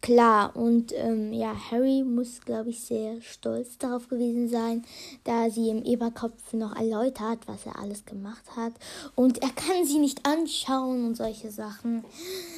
klar, 0.00 0.54
und 0.56 0.92
ähm, 0.96 1.32
ja, 1.32 1.54
Harry 1.70 2.02
muss, 2.02 2.40
glaube 2.40 2.70
ich, 2.70 2.80
sehr 2.82 3.20
stolz 3.22 3.78
darauf 3.78 4.08
gewesen 4.08 4.48
sein, 4.48 4.84
da 5.24 5.48
sie 5.48 5.70
im 5.70 5.84
Eberkopf 5.84 6.52
noch 6.52 6.74
erläutert, 6.76 7.46
was 7.46 7.64
er 7.64 7.78
alles 7.78 8.04
gemacht 8.04 8.44
hat. 8.56 8.72
Und 9.14 9.42
er 9.42 9.50
kann 9.50 9.84
sie 9.84 9.98
nicht 9.98 10.26
anschauen 10.26 11.06
und 11.06 11.16
solche 11.16 11.50
Sachen. 11.50 12.04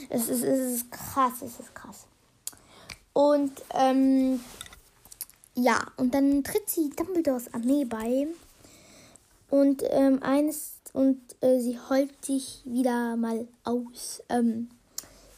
Es 0.09 0.29
ist, 0.29 0.43
es 0.43 0.73
ist 0.73 0.91
krass, 0.91 1.43
es 1.43 1.61
ist 1.61 1.75
krass. 1.75 2.07
Und 3.13 3.53
ähm, 3.75 4.41
ja, 5.55 5.87
und 5.99 6.15
dann 6.15 6.43
tritt 6.43 6.69
sie 6.69 6.91
Dumbledores 6.91 7.53
Armee 7.53 7.85
bei. 7.85 8.27
Und 9.51 9.85
ähm, 9.91 10.23
eines 10.23 10.73
und 10.95 11.21
äh, 11.41 11.61
sie 11.61 11.79
heult 11.89 12.25
sich 12.25 12.63
wieder 12.65 13.17
mal 13.17 13.47
aus 13.65 14.23
ähm, 14.29 14.69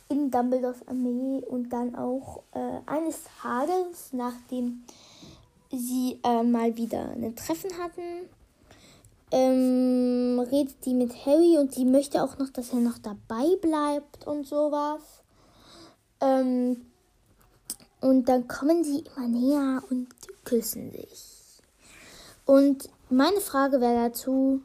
in 0.08 0.30
Dumbledores 0.30 0.86
Armee 0.86 1.42
und 1.46 1.70
dann 1.70 1.94
auch 1.96 2.42
äh, 2.52 2.80
eines 2.86 3.22
Tages, 3.42 4.12
nachdem 4.12 4.84
sie 5.70 6.20
äh, 6.22 6.42
mal 6.42 6.76
wieder 6.76 7.10
ein 7.10 7.34
Treffen 7.34 7.70
hatten, 7.78 8.28
ähm, 9.32 10.38
redet 10.50 10.84
die 10.84 10.94
mit 10.94 11.26
Harry 11.26 11.58
und 11.58 11.75
sie 11.75 11.84
möchte 11.84 12.22
auch 12.22 12.38
noch, 12.38 12.50
dass 12.50 12.72
er 12.72 12.78
noch 12.78 12.98
dabei 12.98 13.56
bleibt 13.60 14.26
und 14.26 14.46
sowas. 14.46 15.02
Ähm, 16.20 16.86
und 18.00 18.28
dann 18.28 18.46
kommen 18.46 18.84
sie 18.84 19.04
immer 19.16 19.26
näher 19.26 19.82
und 19.90 20.08
küssen 20.44 20.92
sich. 20.92 21.60
Und 22.44 22.88
meine 23.10 23.40
Frage 23.40 23.80
wäre 23.80 24.08
dazu, 24.08 24.62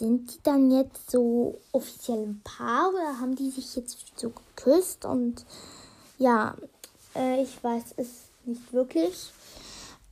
sind 0.00 0.32
die 0.32 0.42
dann 0.42 0.70
jetzt 0.70 1.10
so 1.10 1.60
offiziell 1.72 2.22
ein 2.22 2.40
Paar 2.42 2.88
oder 2.88 3.20
haben 3.20 3.36
die 3.36 3.50
sich 3.50 3.76
jetzt 3.76 3.98
so 4.16 4.30
geküsst? 4.30 5.04
Und 5.04 5.44
ja, 6.18 6.56
äh, 7.14 7.42
ich 7.42 7.62
weiß 7.62 7.94
es 7.98 8.08
nicht 8.46 8.72
wirklich. 8.72 9.30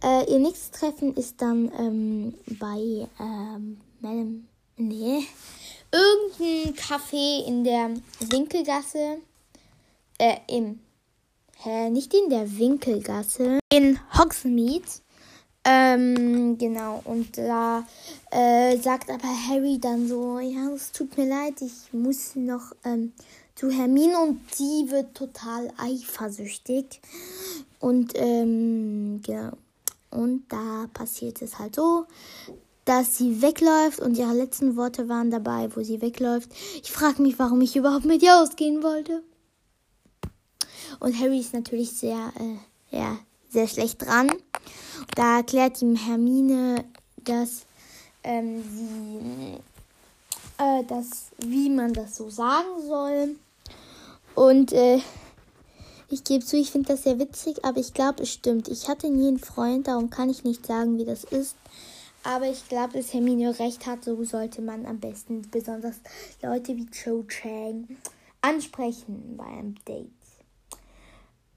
Äh, 0.05 0.31
ihr 0.31 0.39
nächstes 0.39 0.71
Treffen 0.71 1.17
ist 1.17 1.41
dann 1.41 1.73
ähm, 1.79 2.35
bei 2.61 3.09
ähm, 3.19 3.81
Madame. 4.01 4.43
Nee. 4.77 5.27
Irgendein 5.91 6.75
Café 6.75 7.47
in 7.47 7.65
der 7.65 7.91
Winkelgasse. 8.21 9.19
Äh, 10.19 10.37
im. 10.49 10.81
Hä, 11.57 11.89
nicht 11.89 12.13
in 12.13 12.29
der 12.29 12.59
Winkelgasse. 12.59 13.59
In 13.73 13.99
Hogsmeade. 14.17 15.01
Ähm, 15.71 16.57
genau. 16.57 17.03
Und 17.05 17.37
da 17.37 17.87
äh, 18.31 18.79
sagt 18.79 19.11
aber 19.11 19.29
Harry 19.49 19.79
dann 19.79 20.09
so, 20.09 20.39
ja, 20.39 20.71
es 20.75 20.93
tut 20.93 21.19
mir 21.19 21.29
leid, 21.29 21.61
ich 21.61 21.93
muss 21.93 22.35
noch 22.37 22.73
ähm, 22.85 23.13
zu 23.55 23.71
Hermine 23.71 24.19
und 24.19 24.41
die 24.59 24.91
wird 24.91 25.15
total 25.15 25.71
eifersüchtig. 25.77 27.03
Und 27.81 28.13
ähm, 28.15 29.21
genau. 29.23 29.53
Und 30.11 30.45
da 30.49 30.87
passiert 30.95 31.43
es 31.43 31.59
halt 31.59 31.77
so, 31.77 32.07
dass 32.87 33.19
sie 33.19 33.43
wegläuft 33.43 34.01
und 34.01 34.17
ihre 34.17 34.33
letzten 34.33 34.75
Worte 34.75 35.11
waren 35.11 35.31
dabei, 35.31 35.69
wo 35.77 35.83
sie 35.83 36.01
wegläuft. 36.01 36.51
Ich 36.83 36.91
frage 36.91 37.21
mich, 37.21 37.39
warum 37.39 37.61
ich 37.61 37.77
überhaupt 37.77 38.07
mit 38.07 38.23
ihr 38.23 38.41
ausgehen 38.41 38.83
wollte. 38.83 39.23
Und 40.99 41.21
Harry 41.21 41.41
ist 41.41 41.53
natürlich 41.53 41.93
sehr, 41.93 42.33
äh, 42.41 42.97
ja, 42.97 43.19
sehr 43.51 43.69
schlecht 43.69 44.01
dran. 44.01 44.31
Da 45.15 45.39
erklärt 45.39 45.83
ihm 45.83 45.97
Hermine, 45.97 46.85
dass 47.25 47.67
ähm, 48.25 48.63
sie, 48.63 49.59
äh, 50.63 50.85
dass, 50.85 51.31
wie 51.39 51.71
man 51.71 51.93
das 51.93 52.17
so 52.17 52.31
sagen 52.31 52.87
soll. 52.87 53.37
Und 54.35 54.73
äh, 54.73 55.01
ich 56.11 56.25
gebe 56.25 56.45
zu, 56.45 56.57
ich 56.57 56.71
finde 56.71 56.89
das 56.89 57.03
sehr 57.03 57.19
witzig, 57.19 57.65
aber 57.65 57.79
ich 57.79 57.93
glaube, 57.93 58.23
es 58.23 58.33
stimmt. 58.33 58.69
Ich 58.69 58.89
hatte 58.89 59.11
nie 59.11 59.29
einen 59.29 59.39
Freund, 59.39 59.89
darum 59.89 60.11
kann 60.11 60.31
ich 60.31 60.45
nicht 60.45 60.67
sagen, 60.67 60.99
wie 60.99 61.05
das 61.05 61.25
ist. 61.25 61.57
Aber 62.25 62.49
ich 62.49 62.69
glaube, 62.69 62.95
dass 62.95 63.13
Hermine 63.13 63.59
recht 63.59 63.87
hat, 63.87 64.05
so 64.05 64.23
sollte 64.25 64.61
man 64.63 64.87
am 64.87 65.01
besten 65.01 65.43
besonders 65.51 65.97
Leute 66.43 66.77
wie 66.77 66.87
Cho 66.91 67.25
Chang 67.25 67.89
ansprechen 68.41 69.35
bei 69.37 69.45
einem 69.45 69.75
Date. 69.85 70.11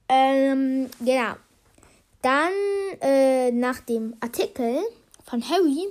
Ähm, 0.09 0.89
genau. 0.99 1.35
Dann 2.21 2.51
äh, 3.01 3.51
nach 3.51 3.79
dem 3.79 4.15
Artikel 4.19 4.79
von 5.25 5.47
Harry 5.49 5.87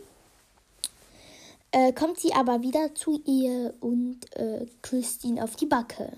äh, 1.73 1.93
kommt 1.93 2.21
sie 2.21 2.33
aber 2.35 2.63
wieder 2.63 2.95
zu 2.95 3.21
ihr 3.25 3.75
und 3.81 4.21
äh, 4.37 4.67
küsst 4.83 5.25
ihn 5.25 5.41
auf 5.41 5.57
die 5.57 5.67
Backe. 5.67 6.13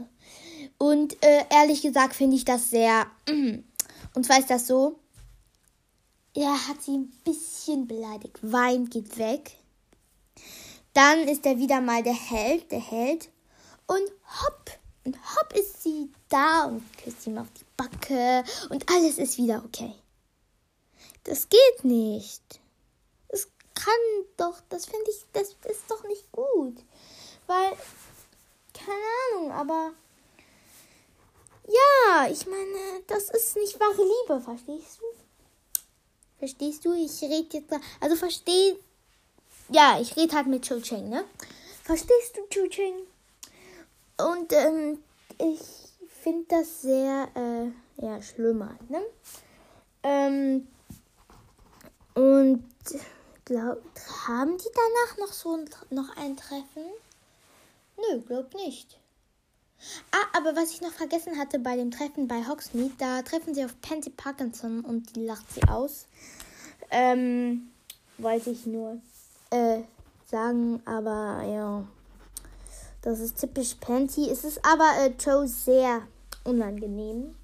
Und 0.78 1.22
äh, 1.22 1.44
ehrlich 1.50 1.82
gesagt 1.82 2.14
finde 2.14 2.36
ich 2.36 2.44
das 2.44 2.70
sehr. 2.70 3.06
Und 4.14 4.26
zwar 4.26 4.38
ist 4.38 4.50
das 4.50 4.66
so. 4.66 4.98
Er 6.34 6.68
hat 6.68 6.82
sie 6.82 6.98
ein 6.98 7.12
bisschen 7.24 7.86
beleidigt. 7.86 8.38
Wein 8.42 8.86
geht 8.86 9.16
weg. 9.18 9.52
Dann 10.92 11.28
ist 11.28 11.46
er 11.46 11.58
wieder 11.58 11.80
mal 11.80 12.02
der 12.02 12.14
Held, 12.14 12.70
der 12.70 12.80
Held. 12.80 13.30
Und 13.86 14.02
hopp, 14.42 14.70
und 15.04 15.16
hopp 15.16 15.52
ist 15.58 15.82
sie 15.82 16.10
da 16.32 16.64
und 16.64 16.82
küsst 16.98 17.26
ihm 17.26 17.38
auf 17.38 17.48
die 17.58 17.64
Backe. 17.76 18.44
Und 18.70 18.88
alles 18.90 19.18
ist 19.18 19.38
wieder 19.38 19.62
okay. 19.64 19.94
Das 21.24 21.48
geht 21.48 21.84
nicht. 21.84 22.60
Das 23.28 23.48
kann 23.74 23.94
doch, 24.36 24.60
das 24.68 24.86
finde 24.86 25.10
ich, 25.10 25.24
das 25.32 25.50
ist 25.70 25.88
doch 25.88 26.02
nicht 26.04 26.30
gut. 26.32 26.76
Weil, 27.46 27.76
keine 28.72 29.02
Ahnung, 29.34 29.52
aber 29.52 29.92
ja, 31.68 32.28
ich 32.28 32.46
meine, 32.46 33.02
das 33.06 33.30
ist 33.30 33.56
nicht 33.56 33.78
wahre 33.78 34.02
Liebe, 34.02 34.40
verstehst 34.40 34.98
du? 35.00 35.04
Verstehst 36.38 36.84
du? 36.84 36.92
Ich 36.92 37.22
rede 37.22 37.58
jetzt, 37.58 37.72
also 38.00 38.16
versteh, 38.16 38.76
ja, 39.68 40.00
ich 40.00 40.16
rede 40.16 40.34
halt 40.34 40.48
mit 40.48 40.64
Chu 40.66 40.80
Cheng, 40.80 41.08
ne? 41.08 41.24
Verstehst 41.84 42.36
du, 42.36 42.46
Chu 42.48 42.68
Cheng? 42.68 42.94
Und 44.18 44.52
ähm, 44.52 45.02
ich 45.38 45.81
finde 46.22 46.44
das 46.48 46.82
sehr, 46.82 47.28
äh, 47.34 48.04
ja, 48.04 48.22
schlimm 48.22 48.58
ne? 48.88 49.02
Ähm, 50.04 50.68
und 52.14 52.64
glaub, 53.44 53.82
haben 54.28 54.56
die 54.56 54.70
danach 54.74 55.18
noch 55.18 55.32
so 55.32 55.56
ein, 55.56 55.68
noch 55.90 56.16
ein 56.16 56.36
Treffen? 56.36 56.84
Nö, 57.96 58.20
glaub 58.20 58.54
nicht. 58.54 58.98
Ah, 60.12 60.38
aber 60.38 60.54
was 60.54 60.70
ich 60.70 60.80
noch 60.80 60.92
vergessen 60.92 61.38
hatte 61.38 61.58
bei 61.58 61.76
dem 61.76 61.90
Treffen 61.90 62.28
bei 62.28 62.46
Hogsmeade, 62.46 62.92
da 62.98 63.22
treffen 63.22 63.54
sie 63.54 63.64
auf 63.64 63.80
Pansy 63.80 64.10
Parkinson 64.10 64.84
und 64.84 65.16
die 65.16 65.24
lacht 65.24 65.52
sie 65.52 65.64
aus. 65.64 66.06
Ähm, 66.90 67.72
wollte 68.18 68.50
ich 68.50 68.64
nur 68.66 69.00
äh, 69.50 69.80
sagen, 70.30 70.80
aber 70.84 71.42
ja, 71.44 71.84
das 73.02 73.18
ist 73.18 73.40
typisch 73.40 73.74
Pansy. 73.74 74.28
Es 74.30 74.44
ist 74.44 74.64
aber 74.64 74.88
äh, 75.00 75.12
Joe 75.18 75.48
sehr 75.48 76.02
unangenehm. 76.44 77.34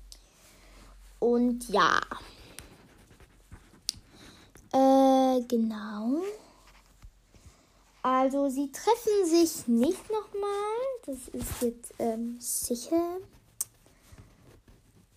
Und 1.18 1.68
ja. 1.68 2.00
Äh, 4.72 5.40
genau. 5.48 6.22
Also 8.02 8.48
sie 8.48 8.70
treffen 8.70 9.26
sich 9.26 9.66
nicht 9.66 10.11
nochmal. 10.11 10.78
Das 11.06 11.28
ist 11.28 11.62
jetzt 11.62 11.94
ähm, 11.98 12.37
sicher. 12.40 13.18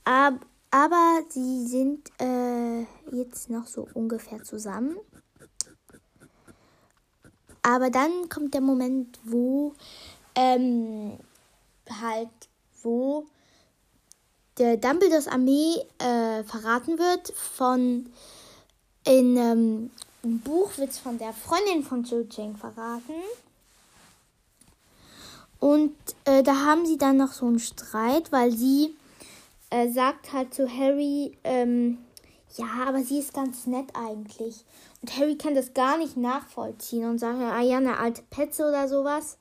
Ab, 0.03 0.45
aber 0.71 1.21
sie 1.29 1.67
sind 1.67 2.09
äh, 2.19 2.81
jetzt 3.11 3.49
noch 3.49 3.67
so 3.67 3.87
ungefähr 3.93 4.43
zusammen. 4.43 4.97
Aber 7.61 7.89
dann 7.89 8.29
kommt 8.29 8.53
der 8.53 8.61
Moment, 8.61 9.19
wo 9.23 9.73
ähm, 10.33 11.19
halt, 12.01 12.29
wo 12.81 13.27
der 14.61 14.77
Dumbledores 14.77 15.27
Armee 15.27 15.75
äh, 15.97 16.43
verraten 16.43 16.99
wird 16.99 17.33
von 17.35 18.05
in 19.07 19.35
ähm, 19.35 19.89
ein 20.23 20.39
Buch 20.39 20.77
wird 20.77 20.93
von 20.93 21.17
der 21.17 21.33
Freundin 21.33 21.83
von 21.83 22.03
Cheng 22.03 22.55
verraten. 22.55 23.15
Und 25.59 25.95
äh, 26.25 26.43
da 26.43 26.65
haben 26.65 26.85
sie 26.85 26.99
dann 26.99 27.17
noch 27.17 27.31
so 27.31 27.47
einen 27.47 27.57
Streit, 27.57 28.31
weil 28.31 28.51
sie 28.51 28.93
äh, 29.71 29.89
sagt 29.89 30.31
halt 30.31 30.53
zu 30.53 30.69
Harry, 30.69 31.35
ähm, 31.43 31.97
ja, 32.55 32.67
aber 32.87 33.01
sie 33.01 33.17
ist 33.17 33.33
ganz 33.33 33.65
nett 33.65 33.87
eigentlich. 33.95 34.63
Und 35.01 35.17
Harry 35.17 35.37
kann 35.37 35.55
das 35.55 35.73
gar 35.73 35.97
nicht 35.97 36.17
nachvollziehen 36.17 37.09
und 37.09 37.17
sagt, 37.17 37.39
ah 37.39 37.61
ja, 37.61 37.77
eine 37.77 37.97
alte 37.97 38.21
Petze 38.29 38.67
oder 38.67 38.87
sowas. 38.87 39.37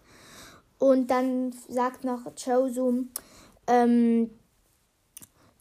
Und 0.79 1.09
dann 1.09 1.55
sagt 1.69 2.05
noch 2.05 2.21
Joe 2.39 2.73
so, 2.73 2.95
ähm, 3.67 4.31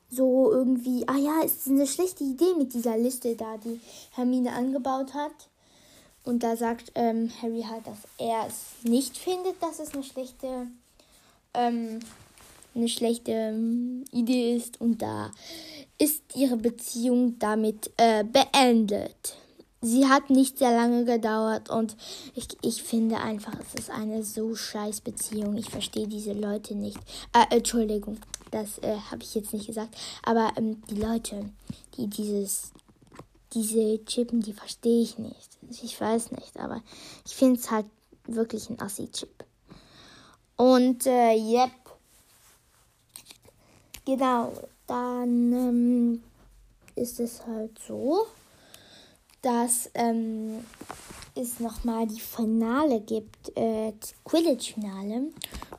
so 0.09 0.51
irgendwie, 0.51 1.07
ah 1.07 1.17
ja, 1.17 1.41
es 1.43 1.57
ist 1.57 1.67
eine 1.67 1.87
schlechte 1.87 2.23
Idee 2.23 2.53
mit 2.57 2.73
dieser 2.73 2.97
Liste 2.97 3.35
da, 3.35 3.57
die 3.57 3.79
Hermine 4.11 4.53
angebaut 4.53 5.13
hat. 5.13 5.49
Und 6.23 6.43
da 6.43 6.55
sagt 6.55 6.91
ähm, 6.95 7.31
Harry 7.41 7.63
halt, 7.63 7.87
dass 7.87 7.99
er 8.17 8.47
es 8.47 8.83
nicht 8.83 9.17
findet, 9.17 9.61
dass 9.61 9.79
es 9.79 9.93
eine 9.93 10.03
schlechte, 10.03 10.67
ähm, 11.53 11.99
eine 12.75 12.89
schlechte 12.89 13.31
ähm, 13.31 14.05
Idee 14.11 14.55
ist. 14.55 14.81
Und 14.81 15.01
da 15.01 15.31
ist 15.97 16.23
ihre 16.35 16.57
Beziehung 16.57 17.37
damit 17.39 17.91
äh, 17.97 18.23
beendet. 18.23 19.37
Sie 19.81 20.07
hat 20.07 20.29
nicht 20.29 20.57
sehr 20.57 20.71
lange 20.71 21.05
gedauert 21.05 21.69
und 21.69 21.95
ich, 22.35 22.47
ich 22.61 22.83
finde 22.83 23.17
einfach, 23.17 23.53
es 23.59 23.79
ist 23.79 23.89
eine 23.89 24.23
so 24.23 24.53
scheiß 24.53 25.01
Beziehung. 25.01 25.55
Ich 25.55 25.69
verstehe 25.69 26.07
diese 26.07 26.33
Leute 26.33 26.75
nicht. 26.75 26.97
Äh, 27.33 27.55
Entschuldigung, 27.55 28.17
das 28.51 28.79
äh, 28.79 28.97
habe 29.09 29.23
ich 29.23 29.35
jetzt 29.35 29.53
nicht 29.53 29.67
gesagt. 29.67 29.95
Aber 30.23 30.51
ähm, 30.57 30.81
die 30.89 30.95
Leute, 30.95 31.49
die 31.95 32.07
dieses 32.07 32.73
diese 33.53 34.03
Chippen, 34.05 34.41
die 34.41 34.53
verstehe 34.53 35.01
ich 35.01 35.17
nicht. 35.17 35.57
Ich 35.69 35.99
weiß 35.99 36.31
nicht, 36.31 36.57
aber 36.59 36.81
ich 37.25 37.35
finde 37.35 37.59
es 37.59 37.71
halt 37.71 37.85
wirklich 38.25 38.69
ein 38.69 38.79
Assi-Chip. 38.79 39.43
Und 40.55 41.05
äh, 41.05 41.35
yep. 41.35 41.71
Genau, 44.05 44.53
dann 44.87 45.53
ähm, 45.53 46.23
ist 46.95 47.19
es 47.19 47.45
halt 47.45 47.79
so, 47.87 48.25
dass 49.41 49.89
ähm, 49.93 50.65
es 51.35 51.59
nochmal 51.59 52.07
die 52.07 52.19
Finale 52.19 53.01
gibt, 53.01 53.55
äh, 53.55 53.93
Quidditch-Finale. 54.25 55.31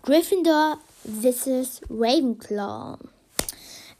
Gryffindor 0.02 0.78
vs. 1.04 1.82
Ravenclaw. 1.90 2.98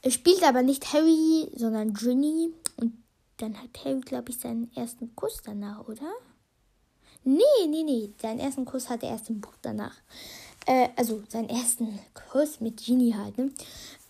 Es 0.01 0.15
spielt 0.15 0.43
aber 0.43 0.63
nicht 0.63 0.93
Harry, 0.93 1.49
sondern 1.55 1.93
Ginny. 1.93 2.49
Und 2.77 2.93
dann 3.37 3.55
hat 3.61 3.69
Harry, 3.85 4.01
glaube 4.01 4.31
ich, 4.31 4.39
seinen 4.39 4.71
ersten 4.75 5.15
Kuss 5.15 5.41
danach, 5.43 5.87
oder? 5.87 6.11
Nee, 7.23 7.43
nee, 7.67 7.83
nee. 7.83 8.09
Seinen 8.19 8.39
ersten 8.39 8.65
Kuss 8.65 8.89
hat 8.89 9.03
er 9.03 9.09
erst 9.09 9.29
im 9.29 9.41
Buch 9.41 9.53
danach. 9.61 9.95
Äh, 10.65 10.89
also 10.95 11.21
seinen 11.29 11.49
ersten 11.49 11.99
Kuss 12.31 12.59
mit 12.61 12.77
Ginny 12.77 13.11
halt, 13.11 13.37
ne? 13.37 13.51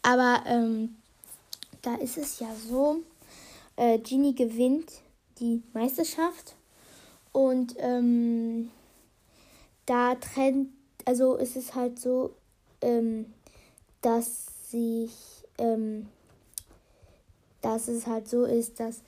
Aber 0.01 0.43
ähm, 0.45 0.95
da 1.81 1.95
ist 1.95 2.17
es 2.17 2.39
ja 2.39 2.47
so, 2.55 3.01
äh, 3.75 3.99
Ginny 3.99 4.33
gewinnt 4.33 4.91
die 5.41 5.61
Meisterschaft. 5.73 6.55
Und 7.33 7.75
ähm, 7.79 8.71
da 9.85 10.15
trennt, 10.15 10.69
also 11.05 11.35
ist 11.35 11.55
es 11.55 11.75
halt 11.75 11.99
so, 11.99 12.35
ähm, 12.81 13.33
dass 14.01 14.47
sich, 14.69 15.11
ähm, 15.57 16.07
dass 17.61 17.87
es 17.87 18.07
halt 18.07 18.29
so 18.29 18.45
ist, 18.45 18.79
dass, 18.79 19.01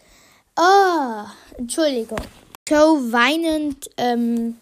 oh, 0.58 1.24
Entschuldigung, 1.58 2.20
Joe 2.68 3.12
weinend 3.12 3.90
ähm, 3.98 4.60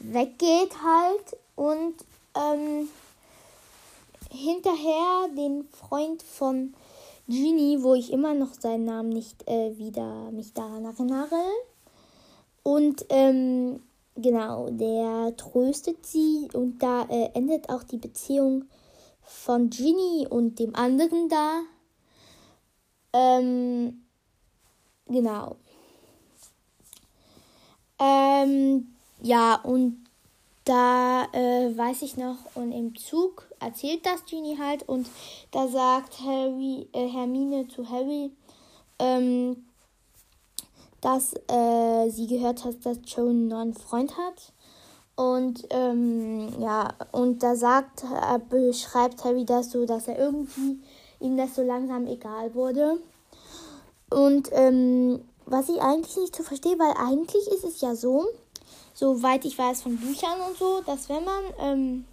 weggeht 0.00 0.72
halt 0.82 1.36
und 1.56 1.94
ähm, 2.36 2.88
hinterher 4.30 5.28
den 5.36 5.66
Freund 5.72 6.22
von 6.22 6.74
Genie, 7.28 7.82
wo 7.82 7.94
ich 7.94 8.10
immer 8.10 8.32
noch 8.32 8.54
seinen 8.54 8.84
Namen 8.84 9.10
nicht 9.10 9.46
äh, 9.46 9.76
wieder 9.76 10.30
mich 10.30 10.54
daran 10.54 10.86
erinnere. 10.86 11.44
Und 12.62 13.04
ähm, 13.10 13.82
genau, 14.16 14.70
der 14.70 15.36
tröstet 15.36 16.06
sie 16.06 16.48
und 16.54 16.82
da 16.82 17.02
äh, 17.02 17.30
endet 17.34 17.68
auch 17.68 17.82
die 17.82 17.98
Beziehung 17.98 18.64
von 19.22 19.68
Genie 19.68 20.26
und 20.26 20.58
dem 20.58 20.74
anderen 20.74 21.28
da. 21.28 21.62
Ähm, 23.12 24.04
genau. 25.06 25.56
Ähm, 27.98 28.94
ja, 29.20 29.56
und 29.56 30.07
da 30.68 31.24
äh, 31.32 31.76
weiß 31.76 32.02
ich 32.02 32.16
noch, 32.16 32.36
und 32.54 32.72
im 32.72 32.94
Zug 32.94 33.48
erzählt 33.58 34.04
das 34.04 34.26
Genie 34.26 34.58
halt 34.58 34.86
und 34.86 35.08
da 35.50 35.66
sagt 35.66 36.20
Harry, 36.20 36.88
äh, 36.92 37.08
Hermine 37.08 37.66
zu 37.68 37.88
Harry, 37.88 38.30
ähm, 38.98 39.64
dass 41.00 41.32
äh, 41.48 42.10
sie 42.10 42.26
gehört 42.26 42.64
hat, 42.64 42.84
dass 42.84 42.98
Joe 43.06 43.30
einen 43.30 43.48
neuen 43.48 43.74
Freund 43.74 44.16
hat. 44.18 44.52
Und 45.16 45.66
ähm, 45.70 46.60
ja, 46.60 46.92
und 47.12 47.42
da 47.42 47.56
sagt, 47.56 48.04
äh, 48.04 48.38
beschreibt 48.38 49.24
Harry 49.24 49.44
das 49.44 49.70
so, 49.70 49.86
dass 49.86 50.06
er 50.06 50.18
irgendwie 50.18 50.80
ihm 51.20 51.36
das 51.36 51.54
so 51.54 51.62
langsam 51.62 52.06
egal 52.06 52.54
wurde. 52.54 52.98
Und 54.10 54.50
ähm, 54.52 55.24
was 55.46 55.68
ich 55.70 55.80
eigentlich 55.80 56.16
nicht 56.18 56.36
so 56.36 56.42
verstehe, 56.42 56.78
weil 56.78 56.92
eigentlich 56.98 57.48
ist 57.48 57.64
es 57.64 57.80
ja 57.80 57.94
so, 57.94 58.26
soweit 58.98 59.44
ich 59.44 59.56
weiß 59.56 59.82
von 59.82 59.96
Büchern 59.96 60.40
und 60.48 60.58
so, 60.58 60.82
dass 60.84 61.08
wenn 61.08 61.24
man 61.24 61.44
ähm, 61.60 62.04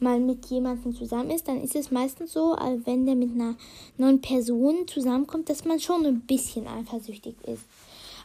mal 0.00 0.18
mit 0.20 0.46
jemandem 0.46 0.94
zusammen 0.96 1.30
ist, 1.30 1.48
dann 1.48 1.62
ist 1.62 1.76
es 1.76 1.90
meistens 1.90 2.32
so, 2.32 2.54
als 2.54 2.86
wenn 2.86 3.04
der 3.04 3.14
mit 3.14 3.32
einer 3.32 3.56
neuen 3.98 4.20
Person 4.20 4.88
zusammenkommt, 4.88 5.50
dass 5.50 5.64
man 5.64 5.80
schon 5.80 6.06
ein 6.06 6.20
bisschen 6.20 6.66
eifersüchtig 6.66 7.36
ist. 7.46 7.64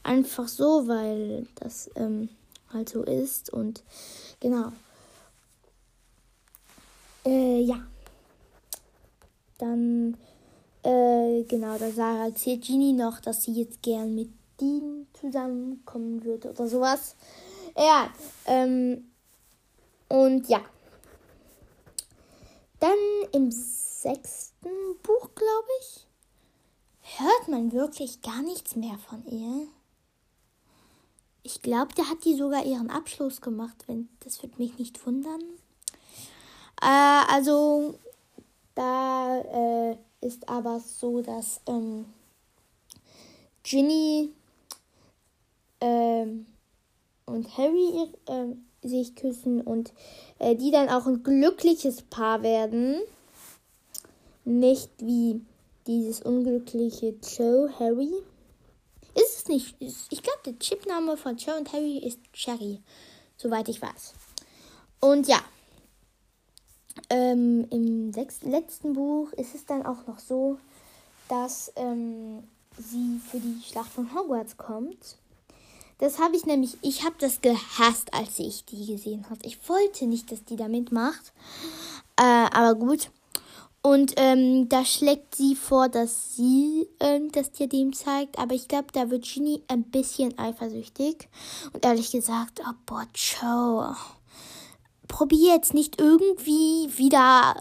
Einfach 0.04 0.48
so, 0.48 0.88
weil 0.88 1.46
das 1.56 1.90
ähm, 1.96 2.30
halt 2.72 2.88
so 2.88 3.04
ist 3.04 3.52
und 3.52 3.84
genau. 4.40 4.72
Äh, 7.26 7.62
ja. 7.62 7.86
Dann, 9.58 10.16
äh, 10.84 11.44
genau, 11.44 11.78
da 11.78 11.92
Sarah 11.92 12.28
erzählt 12.28 12.66
Genie 12.66 12.94
noch, 12.94 13.20
dass 13.20 13.44
sie 13.44 13.54
jetzt 13.54 13.82
gern 13.82 14.16
mit 14.16 14.30
Dean 14.62 15.08
zusammenkommen 15.20 16.24
würde 16.24 16.52
oder 16.52 16.68
sowas. 16.68 17.16
Ja, 17.76 18.12
ähm, 18.46 19.12
und 20.10 20.48
ja. 20.48 20.62
Dann 22.80 22.98
im 23.32 23.52
sechsten 23.52 24.70
Buch, 25.02 25.30
glaube 25.34 25.68
ich, 25.82 26.08
hört 27.18 27.48
man 27.48 27.72
wirklich 27.72 28.22
gar 28.22 28.42
nichts 28.42 28.76
mehr 28.76 28.98
von 28.98 29.26
ihr. 29.26 29.68
Ich 31.44 31.62
glaube, 31.62 31.94
der 31.96 32.10
hat 32.10 32.26
die 32.26 32.36
sogar 32.36 32.66
ihren 32.66 32.90
Abschluss 32.90 33.42
gemacht, 33.42 33.86
wenn 33.88 34.10
das 34.20 34.44
würde 34.44 34.58
mich 34.58 34.78
nicht 34.78 35.06
wundern. 35.06 35.42
Äh, 36.82 37.24
also 37.32 37.98
da 38.76 39.40
äh, 39.40 39.98
ist 40.22 40.48
aber 40.50 40.80
so, 40.80 41.22
dass 41.22 41.62
ähm, 41.66 42.06
Ginny 43.64 44.32
ähm, 45.82 46.46
und 47.28 47.58
Harry 47.58 48.10
äh, 48.26 48.88
sich 48.88 49.16
küssen 49.16 49.62
und 49.62 49.94
äh, 50.40 50.56
die 50.56 50.72
dann 50.72 50.90
auch 50.90 51.06
ein 51.06 51.22
glückliches 51.22 52.02
Paar 52.02 52.42
werden. 52.42 53.00
Nicht 54.46 54.90
wie 55.00 55.42
dieses 55.86 56.22
unglückliche 56.22 57.16
Joe 57.38 57.72
Harry. 57.80 58.12
Ist 59.14 59.38
es 59.38 59.48
nicht. 59.48 59.76
Ich 59.80 60.24
glaube, 60.24 60.40
der 60.46 60.60
Chipname 60.60 61.18
von 61.18 61.38
Joe 61.38 61.58
und 61.58 61.72
Harry 61.74 61.98
ist 61.98 62.20
Cherry, 62.34 62.82
soweit 63.36 63.68
ich 63.68 63.82
weiß. 63.82 64.14
Und 65.00 65.28
ja, 65.28 65.40
ähm, 67.10 67.68
im 67.70 68.12
letzten 68.12 68.94
Buch 68.94 69.32
ist 69.34 69.56
es 69.56 69.66
dann 69.66 69.86
auch 69.86 70.08
noch 70.08 70.20
so, 70.20 70.58
dass 71.30 71.72
ähm, 71.76 72.44
sie 72.78 73.20
für 73.20 73.40
die 73.40 73.62
Schlacht 73.64 73.92
von 73.92 74.14
Hogwarts 74.14 74.58
kommt. 74.58 75.18
Das 76.00 76.20
habe 76.20 76.36
ich 76.36 76.46
nämlich, 76.46 76.78
ich 76.82 77.04
habe 77.04 77.16
das 77.20 77.42
gehasst, 77.42 78.14
als 78.14 78.38
ich 78.38 78.66
die 78.66 78.86
gesehen 78.86 79.26
habe. 79.30 79.40
Ich 79.44 79.58
wollte 79.68 80.06
nicht, 80.06 80.32
dass 80.32 80.44
die 80.44 80.56
da 80.56 80.68
mitmacht. 80.68 81.34
Äh, 82.18 82.24
aber 82.24 82.76
gut. 82.76 83.10
Und 83.82 84.14
ähm, 84.18 84.68
da 84.70 84.84
schlägt 84.84 85.36
sie 85.36 85.56
vor, 85.56 85.88
dass 85.88 86.36
sie 86.36 86.88
ähm, 87.00 87.32
das 87.32 87.52
Diadem 87.52 87.94
zeigt. 87.94 88.38
Aber 88.38 88.54
ich 88.54 88.68
glaube, 88.68 88.88
da 88.92 89.10
wird 89.10 89.24
Ginny 89.24 89.64
ein 89.68 89.84
bisschen 89.84 90.38
eifersüchtig. 90.38 91.30
Und 91.74 91.86
ehrlich 91.86 92.12
gesagt, 92.12 92.62
oh 92.68 92.74
boah, 92.86 93.08
Joe. 93.16 93.96
Probier 95.08 95.54
jetzt 95.54 95.74
nicht 95.74 96.02
irgendwie 96.02 96.90
wieder 96.98 97.56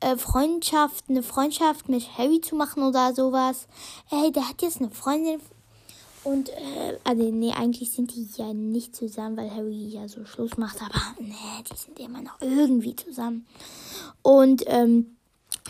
äh, 0.00 0.16
Freundschaft, 0.16 1.04
eine 1.08 1.22
Freundschaft 1.22 1.88
mit 1.88 2.18
Harry 2.18 2.40
zu 2.40 2.56
machen 2.56 2.82
oder 2.82 3.14
sowas. 3.14 3.68
Ey, 4.10 4.32
der 4.32 4.48
hat 4.48 4.62
jetzt 4.62 4.80
eine 4.80 4.90
Freundin 4.90 5.40
und, 6.26 6.48
äh, 6.48 6.98
also, 7.04 7.22
nee, 7.30 7.52
eigentlich 7.52 7.92
sind 7.92 8.12
die 8.12 8.26
ja 8.36 8.52
nicht 8.52 8.96
zusammen, 8.96 9.36
weil 9.36 9.48
Harry 9.48 9.86
ja 9.86 10.08
so 10.08 10.24
Schluss 10.24 10.56
macht, 10.56 10.82
aber, 10.82 11.00
nee, 11.20 11.62
die 11.70 11.76
sind 11.76 12.00
immer 12.00 12.20
noch 12.20 12.40
irgendwie 12.40 12.96
zusammen. 12.96 13.46
Und, 14.22 14.64
ähm, 14.66 15.16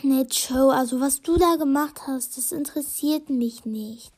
nee, 0.02 0.26
Joe, 0.30 0.72
also, 0.72 0.98
was 0.98 1.20
du 1.20 1.36
da 1.36 1.56
gemacht 1.56 2.06
hast, 2.06 2.38
das 2.38 2.52
interessiert 2.52 3.28
mich 3.28 3.66
nicht. 3.66 4.12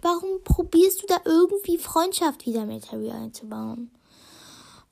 Warum 0.00 0.44
probierst 0.44 1.02
du 1.02 1.06
da 1.08 1.16
irgendwie 1.24 1.76
Freundschaft 1.76 2.46
wieder 2.46 2.66
mit 2.66 2.92
Harry 2.92 3.10
einzubauen? 3.10 3.90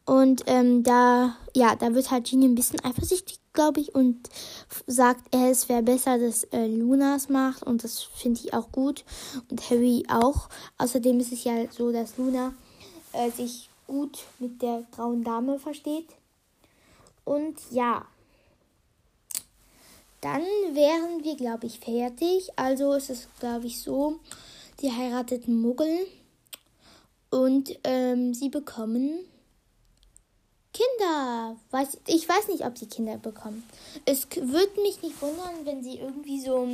Und 0.04 0.42
ähm, 0.46 0.82
da, 0.82 1.36
ja, 1.54 1.76
da 1.76 1.94
wird 1.94 2.10
halt 2.10 2.28
Genie 2.28 2.48
ein 2.48 2.56
bisschen 2.56 2.84
eifersüchtig, 2.84 3.38
glaube 3.58 3.80
ich, 3.80 3.92
und 3.92 4.28
sagt, 4.86 5.34
er 5.34 5.50
es 5.50 5.68
wäre 5.68 5.82
besser, 5.82 6.16
dass 6.16 6.44
äh, 6.44 6.68
Lunas 6.68 7.28
macht. 7.28 7.64
Und 7.64 7.82
das 7.82 8.04
finde 8.04 8.40
ich 8.40 8.54
auch 8.54 8.70
gut. 8.70 9.04
Und 9.50 9.68
Harry 9.68 10.04
auch. 10.08 10.48
Außerdem 10.78 11.18
ist 11.18 11.32
es 11.32 11.42
ja 11.42 11.68
so, 11.72 11.90
dass 11.90 12.16
Luna 12.18 12.54
äh, 13.12 13.32
sich 13.32 13.68
gut 13.88 14.20
mit 14.38 14.62
der 14.62 14.84
grauen 14.92 15.24
Dame 15.24 15.58
versteht. 15.58 16.06
Und 17.24 17.56
ja, 17.72 18.06
dann 20.20 20.42
wären 20.72 21.24
wir, 21.24 21.34
glaube 21.34 21.66
ich, 21.66 21.80
fertig. 21.80 22.50
Also 22.54 22.92
ist 22.92 23.10
es, 23.10 23.26
glaube 23.40 23.66
ich, 23.66 23.80
so, 23.80 24.20
die 24.80 24.92
heirateten 24.92 25.60
Muggel. 25.60 26.06
Und 27.30 27.76
ähm, 27.82 28.34
sie 28.34 28.50
bekommen 28.50 29.18
Kinder. 30.78 31.56
Weiß, 31.70 31.98
ich 32.06 32.28
weiß 32.28 32.48
nicht, 32.48 32.64
ob 32.64 32.78
sie 32.78 32.86
Kinder 32.86 33.16
bekommen. 33.16 33.68
Es 34.04 34.28
würde 34.36 34.80
mich 34.80 35.02
nicht 35.02 35.20
wundern, 35.20 35.64
wenn 35.64 35.82
sie 35.82 35.98
irgendwie 35.98 36.40
so, 36.40 36.68